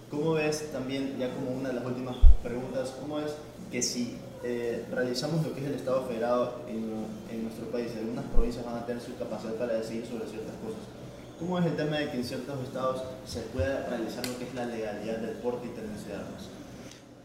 ¿Cómo 0.09 0.33
ves 0.33 0.71
también, 0.73 1.15
ya 1.19 1.33
como 1.33 1.51
una 1.51 1.69
de 1.69 1.75
las 1.75 1.85
últimas 1.85 2.17
preguntas, 2.43 2.93
cómo 2.99 3.19
es 3.19 3.33
que 3.71 3.81
si 3.81 4.17
eh, 4.43 4.85
realizamos 4.91 5.45
lo 5.45 5.53
que 5.53 5.61
es 5.61 5.67
el 5.67 5.75
Estado 5.75 6.05
federado 6.07 6.61
en, 6.67 6.91
en, 7.31 7.43
nuestro 7.43 7.65
país. 7.67 7.91
Algunas 7.97 8.25
provincias 8.25 8.65
van 8.65 8.77
a 8.77 8.85
tener 8.85 9.01
su 9.01 9.15
capacidad 9.15 9.53
para 9.53 9.73
decidir 9.73 10.05
sobre 10.05 10.27
ciertas 10.27 10.55
cosas. 10.63 10.81
¿Cómo 11.39 11.59
es 11.59 11.65
el 11.65 11.75
tema 11.75 11.97
de 11.97 12.09
que 12.09 12.17
en 12.17 12.23
ciertos 12.23 12.59
estados 12.63 13.01
se 13.25 13.41
pueda 13.41 13.87
realizar 13.87 14.25
lo 14.25 14.37
que 14.37 14.45
es 14.45 14.53
la 14.53 14.65
legalidad 14.65 15.17
del 15.17 15.37
porte 15.37 15.67
y 15.67 15.69
tenencia 15.69 16.07
de 16.09 16.15
armas? 16.15 16.49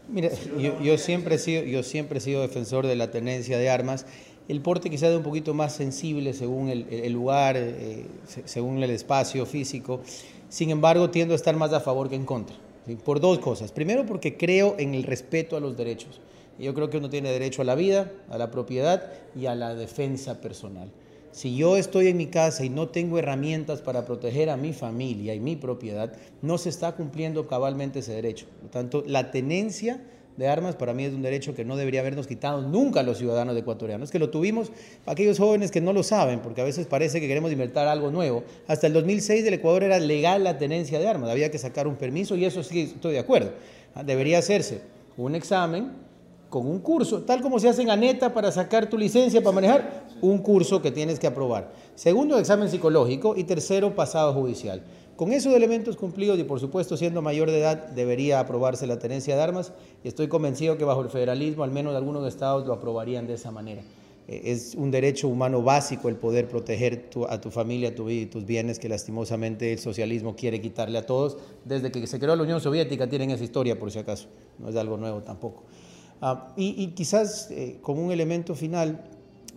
Mira, 0.09 0.29
yo, 0.59 0.81
yo, 0.81 0.97
siempre 0.97 1.35
he 1.35 1.37
sido, 1.37 1.63
yo 1.63 1.83
siempre 1.83 2.19
he 2.19 2.21
sido 2.21 2.41
defensor 2.41 2.87
de 2.87 2.95
la 2.95 3.11
tenencia 3.11 3.57
de 3.57 3.69
armas. 3.69 4.05
El 4.47 4.61
porte 4.61 4.89
quizá 4.89 5.09
es 5.09 5.17
un 5.17 5.23
poquito 5.23 5.53
más 5.53 5.75
sensible 5.75 6.33
según 6.33 6.69
el, 6.69 6.87
el 6.89 7.11
lugar, 7.11 7.57
eh, 7.57 8.05
según 8.45 8.81
el 8.81 8.89
espacio 8.91 9.45
físico. 9.45 10.01
Sin 10.49 10.69
embargo, 10.69 11.09
tiendo 11.09 11.33
a 11.33 11.35
estar 11.35 11.55
más 11.55 11.73
a 11.73 11.81
favor 11.81 12.09
que 12.09 12.15
en 12.15 12.25
contra. 12.25 12.55
Por 13.03 13.19
dos 13.19 13.39
cosas. 13.39 13.71
Primero, 13.71 14.05
porque 14.05 14.37
creo 14.37 14.75
en 14.79 14.95
el 14.95 15.03
respeto 15.03 15.57
a 15.57 15.59
los 15.59 15.75
derechos. 15.75 16.21
Yo 16.59 16.73
creo 16.73 16.89
que 16.89 16.97
uno 16.97 17.09
tiene 17.09 17.31
derecho 17.31 17.61
a 17.61 17.65
la 17.65 17.75
vida, 17.75 18.11
a 18.29 18.37
la 18.37 18.51
propiedad 18.51 19.11
y 19.35 19.45
a 19.45 19.55
la 19.55 19.75
defensa 19.75 20.41
personal. 20.41 20.91
Si 21.31 21.55
yo 21.55 21.77
estoy 21.77 22.07
en 22.07 22.17
mi 22.17 22.27
casa 22.27 22.65
y 22.65 22.69
no 22.69 22.89
tengo 22.89 23.19
herramientas 23.19 23.81
para 23.81 24.05
proteger 24.05 24.49
a 24.49 24.57
mi 24.57 24.73
familia 24.73 25.35
y 25.35 25.39
mi 25.39 25.55
propiedad, 25.55 26.13
no 26.41 26.57
se 26.57 26.69
está 26.69 26.93
cumpliendo 26.93 27.47
cabalmente 27.47 27.99
ese 27.99 28.13
derecho. 28.13 28.47
Por 28.55 28.63
lo 28.63 28.69
tanto, 28.69 29.03
la 29.05 29.29
tenencia 29.29 30.01
de 30.35 30.47
armas 30.47 30.75
para 30.75 30.93
mí 30.93 31.03
es 31.03 31.13
un 31.13 31.21
derecho 31.21 31.53
que 31.53 31.65
no 31.65 31.75
debería 31.77 31.99
habernos 31.99 32.27
quitado 32.27 32.61
nunca 32.61 33.01
a 33.01 33.03
los 33.03 33.17
ciudadanos 33.17 33.57
ecuatorianos, 33.57 34.11
que 34.11 34.19
lo 34.19 34.29
tuvimos 34.29 34.71
aquellos 35.05 35.37
jóvenes 35.37 35.71
que 35.71 35.81
no 35.81 35.93
lo 35.93 36.03
saben, 36.03 36.39
porque 36.39 36.61
a 36.61 36.63
veces 36.63 36.85
parece 36.85 37.19
que 37.19 37.27
queremos 37.27 37.51
inventar 37.51 37.87
algo 37.87 38.11
nuevo. 38.11 38.43
Hasta 38.67 38.87
el 38.87 38.93
2006 38.93 39.43
del 39.43 39.55
Ecuador 39.55 39.83
era 39.83 39.99
legal 39.99 40.43
la 40.43 40.57
tenencia 40.57 40.99
de 40.99 41.07
armas, 41.07 41.29
había 41.29 41.51
que 41.51 41.57
sacar 41.57 41.87
un 41.87 41.95
permiso 41.95 42.35
y 42.35 42.45
eso 42.45 42.63
sí 42.63 42.93
estoy 42.95 43.13
de 43.13 43.19
acuerdo. 43.19 43.51
Ah, 43.95 44.03
debería 44.03 44.37
hacerse 44.37 44.81
un 45.17 45.35
examen 45.35 46.06
con 46.49 46.67
un 46.67 46.79
curso, 46.79 47.23
tal 47.23 47.41
como 47.41 47.59
se 47.59 47.69
hace 47.69 47.81
en 47.81 47.89
ANETA 47.89 48.33
para 48.33 48.51
sacar 48.51 48.89
tu 48.89 48.97
licencia 48.97 49.41
para 49.41 49.55
manejar, 49.55 50.07
un 50.21 50.39
curso 50.39 50.81
que 50.81 50.91
tienes 50.91 51.19
que 51.19 51.27
aprobar. 51.27 51.71
Segundo, 51.95 52.39
examen 52.39 52.69
psicológico 52.69 53.35
y 53.35 53.43
tercero, 53.43 53.95
pasado 53.95 54.33
judicial. 54.33 54.83
Con 55.17 55.33
esos 55.33 55.53
elementos 55.55 55.97
cumplidos 55.97 56.37
y 56.37 56.43
por 56.43 56.59
supuesto 56.59 56.95
siendo 56.95 57.23
mayor 57.23 57.49
de 57.49 57.59
edad 57.59 57.87
debería 57.87 58.39
aprobarse 58.39 58.85
la 58.85 58.99
tenencia 58.99 59.35
de 59.35 59.41
armas 59.41 59.73
y 60.03 60.07
estoy 60.07 60.27
convencido 60.27 60.77
que 60.77 60.83
bajo 60.83 61.01
el 61.01 61.09
federalismo 61.09 61.63
al 61.63 61.71
menos 61.71 61.95
algunos 61.95 62.27
estados 62.27 62.67
lo 62.67 62.73
aprobarían 62.73 63.25
de 63.25 63.33
esa 63.33 63.49
manera. 63.49 63.81
Eh, 64.27 64.41
es 64.45 64.75
un 64.75 64.91
derecho 64.91 65.27
humano 65.27 65.63
básico 65.63 66.07
el 66.07 66.17
poder 66.17 66.47
proteger 66.47 67.09
a 67.29 67.41
tu 67.41 67.49
familia, 67.49 67.95
tu 67.95 68.05
vida 68.05 68.21
y 68.21 68.25
tus 68.27 68.45
bienes 68.45 68.77
que 68.77 68.89
lastimosamente 68.89 69.73
el 69.73 69.79
socialismo 69.79 70.35
quiere 70.35 70.61
quitarle 70.61 70.99
a 70.99 71.05
todos. 71.05 71.37
Desde 71.65 71.91
que 71.91 72.05
se 72.05 72.19
creó 72.19 72.35
la 72.35 72.43
Unión 72.43 72.61
Soviética 72.61 73.09
tienen 73.09 73.31
esa 73.31 73.43
historia 73.43 73.79
por 73.79 73.89
si 73.91 73.97
acaso, 73.97 74.27
no 74.59 74.69
es 74.69 74.75
algo 74.75 74.97
nuevo 74.97 75.23
tampoco. 75.23 75.63
Ah, 76.21 76.53
y, 76.57 76.87
quizás 76.87 77.51
eh, 77.51 77.77
como 77.81 78.03
un 78.03 78.11
elemento 78.11 78.55
final, 78.55 79.03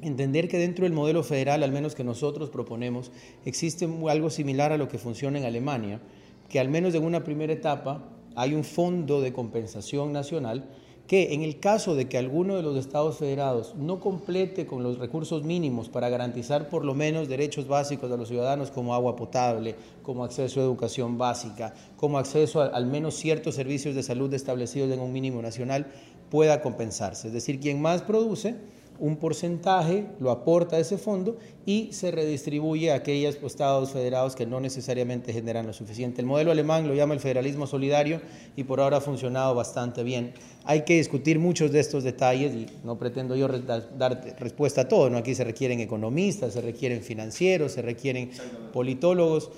entender 0.03 0.49
que 0.49 0.59
dentro 0.59 0.85
del 0.85 0.92
modelo 0.92 1.23
federal, 1.23 1.62
al 1.62 1.73
menos 1.73 1.94
que 1.94 2.05
nosotros 2.05 2.51
proponemos, 2.51 3.11
existe 3.44 3.88
algo 4.09 4.31
similar 4.31 4.73
a 4.73 4.77
lo 4.77 4.88
que 4.88 4.99
funciona 4.99 5.38
en 5.38 5.44
Alemania, 5.44 6.01
que 6.49 6.61
al 6.61 6.68
menos 6.68 6.94
en 6.94 7.05
una 7.05 7.25
primera 7.25 7.53
etapa 7.53 8.05
hay 8.35 8.55
un 8.55 8.64
fondo 8.64 9.20
de 9.20 9.33
compensación 9.33 10.12
nacional 10.12 10.68
que 11.11 11.35
en 11.35 11.42
el 11.42 11.59
caso 11.59 11.96
de 11.96 12.09
que 12.09 12.18
alguno 12.18 12.55
de 12.55 12.62
los 12.62 12.77
estados 12.77 13.16
federados 13.16 13.75
no 13.75 13.99
complete 13.99 14.64
con 14.64 14.85
los 14.85 14.99
recursos 14.99 15.42
mínimos 15.42 15.88
para 15.88 16.09
garantizar 16.09 16.68
por 16.68 16.85
lo 16.85 16.94
menos 16.94 17.29
derechos 17.29 17.66
básicos 17.66 18.09
de 18.09 18.16
los 18.16 18.29
ciudadanos 18.29 18.70
como 18.70 18.94
agua 18.94 19.16
potable, 19.16 19.75
como 20.05 20.23
acceso 20.23 20.61
a 20.61 20.62
educación 20.62 21.18
básica, 21.18 21.75
como 21.96 22.16
acceso 22.16 22.62
a 22.62 22.66
al 22.66 22.87
menos 22.87 23.16
ciertos 23.16 23.57
servicios 23.57 23.96
de 23.96 24.05
salud 24.05 24.33
establecidos 24.33 24.92
en 24.92 25.01
un 25.01 25.12
mínimo 25.12 25.42
nacional, 25.42 25.88
pueda 26.31 26.62
compensarse. 26.62 27.27
Es 27.27 27.35
decir, 27.35 27.59
quien 27.59 27.83
más 27.83 28.03
produce, 28.03 28.55
un 29.01 29.17
porcentaje 29.17 30.07
lo 30.21 30.31
aporta 30.31 30.77
a 30.77 30.79
ese 30.79 30.99
fondo 30.99 31.39
y 31.67 31.93
se 31.93 32.11
redistribuye 32.11 32.93
a 32.93 32.97
aquellos 32.97 33.39
estados 33.43 33.91
federados 33.91 34.37
que 34.37 34.47
no 34.47 34.61
necesariamente 34.61 35.33
generan 35.33 35.67
lo 35.67 35.73
suficiente. 35.73 36.21
El 36.21 36.27
modelo 36.27 36.53
alemán 36.53 36.87
lo 36.87 36.95
llama 36.95 37.15
el 37.15 37.21
federalismo 37.21 37.67
solidario 37.67 38.21
y 38.57 38.65
por 38.65 38.81
ahora 38.81 38.99
ha 38.99 39.01
funcionado 39.01 39.55
bastante 39.55 40.03
bien. 40.03 40.35
Hay 40.65 40.83
que 40.83 40.97
discutir 40.97 41.39
muchos 41.39 41.73
de 41.73 41.81
estos 41.81 42.05
detalles 42.05 42.55
y 42.55 42.67
no 42.85 42.99
pretendo 42.99 43.35
yo 43.35 43.49
dar 43.49 44.21
respuesta 44.39 44.83
a 44.83 44.89
todo, 44.89 45.09
¿no? 45.11 45.19
aquí 45.19 45.35
se 45.35 45.45
requieren 45.45 45.81
economistas, 45.81 46.53
se 46.53 46.61
requieren 46.61 47.03
financieros, 47.03 47.73
se 47.73 47.83
requieren 47.83 48.31
politólogos 48.73 49.51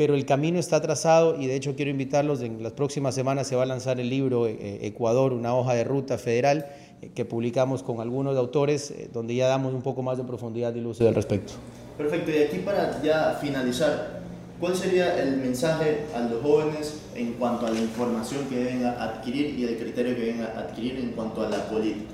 pero 0.00 0.14
el 0.14 0.24
camino 0.24 0.58
está 0.58 0.80
trazado 0.80 1.38
y 1.38 1.46
de 1.46 1.56
hecho 1.56 1.76
quiero 1.76 1.90
invitarlos, 1.90 2.40
en 2.40 2.62
las 2.62 2.72
próximas 2.72 3.14
semanas 3.14 3.46
se 3.46 3.54
va 3.54 3.64
a 3.64 3.66
lanzar 3.66 4.00
el 4.00 4.08
libro 4.08 4.46
eh, 4.46 4.78
Ecuador, 4.80 5.34
una 5.34 5.54
hoja 5.54 5.74
de 5.74 5.84
ruta 5.84 6.16
federal 6.16 6.64
eh, 6.70 6.89
que 7.14 7.24
publicamos 7.24 7.82
con 7.82 8.00
algunos 8.00 8.36
autores 8.36 8.90
eh, 8.90 9.08
donde 9.12 9.34
ya 9.34 9.48
damos 9.48 9.72
un 9.72 9.82
poco 9.82 10.02
más 10.02 10.18
de 10.18 10.24
profundidad 10.24 10.74
y 10.74 10.80
luz 10.80 11.00
al 11.00 11.14
respecto. 11.14 11.54
Perfecto, 11.96 12.30
y 12.30 12.38
aquí 12.38 12.58
para 12.58 13.02
ya 13.02 13.38
finalizar, 13.40 14.20
¿cuál 14.58 14.76
sería 14.76 15.20
el 15.20 15.38
mensaje 15.38 16.04
a 16.14 16.20
los 16.20 16.42
jóvenes 16.42 17.00
en 17.14 17.34
cuanto 17.34 17.66
a 17.66 17.70
la 17.70 17.80
información 17.80 18.46
que 18.48 18.56
deben 18.56 18.84
adquirir 18.84 19.58
y 19.58 19.64
el 19.64 19.76
criterio 19.76 20.14
que 20.14 20.20
deben 20.20 20.42
adquirir 20.42 20.96
en 20.98 21.10
cuanto 21.12 21.42
a 21.42 21.48
la 21.48 21.68
política? 21.68 22.12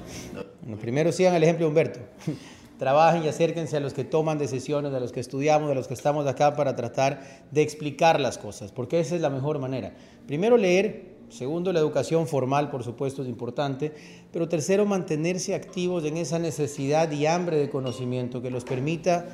Bueno, 0.62 0.80
primero 0.80 1.12
sigan 1.12 1.34
el 1.34 1.42
ejemplo 1.42 1.66
de 1.66 1.68
Humberto. 1.68 2.00
Trabajen 2.78 3.24
y 3.24 3.28
acérquense 3.28 3.76
a 3.78 3.80
los 3.80 3.94
que 3.94 4.04
toman 4.04 4.36
decisiones, 4.36 4.92
a 4.92 5.00
los 5.00 5.10
que 5.10 5.20
estudiamos, 5.20 5.70
a 5.70 5.74
los 5.74 5.88
que 5.88 5.94
estamos 5.94 6.26
acá 6.26 6.54
para 6.56 6.76
tratar 6.76 7.46
de 7.50 7.62
explicar 7.62 8.20
las 8.20 8.36
cosas, 8.36 8.70
porque 8.70 9.00
esa 9.00 9.14
es 9.14 9.22
la 9.22 9.30
mejor 9.30 9.58
manera. 9.58 9.94
Primero 10.26 10.58
leer, 10.58 11.15
segundo 11.30 11.72
la 11.72 11.80
educación 11.80 12.26
formal, 12.26 12.70
por 12.70 12.84
supuesto, 12.84 13.22
es 13.22 13.28
importante, 13.28 13.92
pero 14.32 14.48
tercero 14.48 14.86
mantenerse 14.86 15.54
activos 15.54 16.04
en 16.04 16.16
esa 16.16 16.38
necesidad 16.38 17.10
y 17.10 17.26
hambre 17.26 17.56
de 17.56 17.70
conocimiento 17.70 18.42
que 18.42 18.50
los 18.50 18.64
permita 18.64 19.26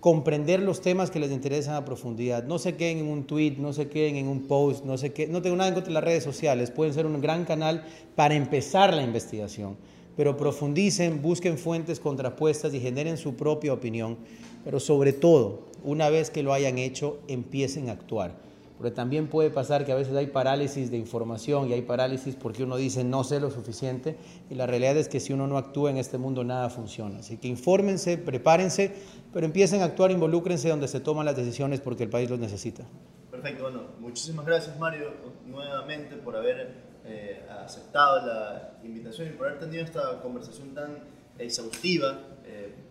comprender 0.00 0.60
los 0.60 0.80
temas 0.80 1.10
que 1.10 1.20
les 1.20 1.30
interesan 1.30 1.74
a 1.74 1.84
profundidad. 1.84 2.44
No 2.44 2.58
se 2.58 2.76
queden 2.76 2.98
en 2.98 3.08
un 3.08 3.24
tweet, 3.24 3.56
no 3.58 3.72
se 3.72 3.88
queden 3.88 4.16
en 4.16 4.28
un 4.28 4.46
post, 4.46 4.84
no, 4.84 4.96
se 4.96 5.12
queden, 5.12 5.32
no 5.32 5.42
tengo 5.42 5.56
nada 5.56 5.68
en 5.68 5.74
contra 5.74 5.90
de 5.90 5.94
las 5.94 6.04
redes 6.04 6.24
sociales, 6.24 6.70
pueden 6.70 6.94
ser 6.94 7.06
un 7.06 7.20
gran 7.20 7.44
canal 7.44 7.84
para 8.16 8.34
empezar 8.34 8.94
la 8.94 9.02
investigación 9.02 9.76
pero 10.20 10.36
profundicen, 10.36 11.22
busquen 11.22 11.56
fuentes 11.56 11.98
contrapuestas 11.98 12.74
y 12.74 12.80
generen 12.80 13.16
su 13.16 13.36
propia 13.36 13.72
opinión, 13.72 14.18
pero 14.64 14.78
sobre 14.78 15.14
todo, 15.14 15.68
una 15.82 16.10
vez 16.10 16.28
que 16.28 16.42
lo 16.42 16.52
hayan 16.52 16.76
hecho, 16.76 17.20
empiecen 17.26 17.88
a 17.88 17.92
actuar. 17.92 18.49
Porque 18.80 18.92
también 18.92 19.28
puede 19.28 19.50
pasar 19.50 19.84
que 19.84 19.92
a 19.92 19.94
veces 19.94 20.16
hay 20.16 20.28
parálisis 20.28 20.90
de 20.90 20.96
información 20.96 21.68
y 21.68 21.74
hay 21.74 21.82
parálisis 21.82 22.34
porque 22.34 22.64
uno 22.64 22.78
dice 22.78 23.04
no 23.04 23.24
sé 23.24 23.38
lo 23.38 23.50
suficiente 23.50 24.16
y 24.48 24.54
la 24.54 24.66
realidad 24.66 24.96
es 24.96 25.06
que 25.06 25.20
si 25.20 25.34
uno 25.34 25.46
no 25.46 25.58
actúa 25.58 25.90
en 25.90 25.98
este 25.98 26.16
mundo 26.16 26.44
nada 26.44 26.70
funciona. 26.70 27.18
Así 27.18 27.36
que 27.36 27.46
infórmense, 27.46 28.16
prepárense, 28.16 28.90
pero 29.34 29.44
empiecen 29.44 29.82
a 29.82 29.84
actuar, 29.84 30.12
involúcrense 30.12 30.70
donde 30.70 30.88
se 30.88 30.98
toman 30.98 31.26
las 31.26 31.36
decisiones 31.36 31.82
porque 31.82 32.04
el 32.04 32.08
país 32.08 32.30
los 32.30 32.38
necesita. 32.38 32.84
Perfecto, 33.30 33.64
bueno, 33.64 33.82
muchísimas 33.98 34.46
gracias 34.46 34.78
Mario 34.78 35.12
nuevamente 35.44 36.16
por 36.16 36.34
haber 36.34 36.74
eh, 37.04 37.46
aceptado 37.62 38.26
la 38.26 38.78
invitación 38.82 39.28
y 39.28 39.32
por 39.32 39.48
haber 39.48 39.60
tenido 39.60 39.84
esta 39.84 40.22
conversación 40.22 40.72
tan 40.72 41.00
exhaustiva, 41.38 42.18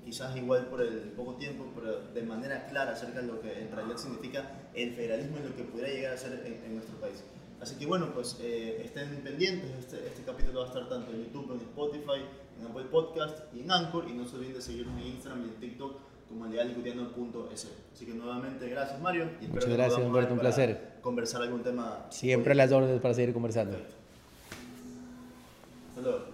quizás 0.09 0.35
igual 0.35 0.65
por 0.65 0.81
el 0.81 1.11
poco 1.15 1.35
tiempo, 1.35 1.65
pero 1.75 1.99
de 1.99 2.23
manera 2.23 2.65
clara 2.65 2.93
acerca 2.93 3.21
de 3.21 3.27
lo 3.27 3.39
que 3.41 3.61
en 3.61 3.71
realidad 3.71 3.97
significa 3.97 4.43
el 4.73 4.95
federalismo 4.95 5.37
y 5.37 5.47
lo 5.47 5.55
que 5.55 5.63
pudiera 5.63 5.89
llegar 5.89 6.13
a 6.13 6.17
ser 6.17 6.43
en, 6.45 6.73
nuestro 6.73 6.97
país. 6.97 7.23
Así 7.61 7.75
que 7.75 7.85
bueno, 7.85 8.11
pues 8.11 8.39
eh, 8.41 8.81
estén 8.83 9.15
pendientes, 9.17 9.69
este, 9.77 9.97
este, 10.07 10.23
capítulo 10.23 10.61
va 10.61 10.65
a 10.65 10.69
estar 10.69 10.89
tanto 10.89 11.11
en 11.11 11.25
YouTube, 11.25 11.51
en 11.51 11.59
Spotify, 11.59 12.25
en 12.59 12.65
Apple 12.65 12.85
Podcast 12.89 13.53
y 13.53 13.61
en 13.61 13.71
Anchor, 13.71 14.09
y 14.09 14.13
no 14.13 14.25
se 14.25 14.37
olviden 14.37 14.55
de 14.55 14.61
seguirme 14.61 14.99
en 15.01 15.07
Instagram 15.09 15.43
y 15.43 15.49
en 15.49 15.55
TikTok 15.59 15.95
como 16.27 16.47
legalicutiano.es. 16.47 17.67
Así 17.93 18.05
que 18.05 18.13
nuevamente 18.13 18.67
gracias 18.67 18.99
Mario. 18.99 19.29
Y 19.41 19.47
Muchas 19.47 19.69
gracias 19.69 19.99
Humberto, 19.99 20.33
un 20.33 20.39
placer. 20.39 20.93
Conversar 21.01 21.43
algún 21.43 21.61
tema. 21.61 22.07
Siempre 22.09 22.55
las 22.55 22.71
órdenes 22.71 22.99
para 22.99 23.13
seguir 23.13 23.31
conversando. 23.31 23.77
Hello. 25.95 26.28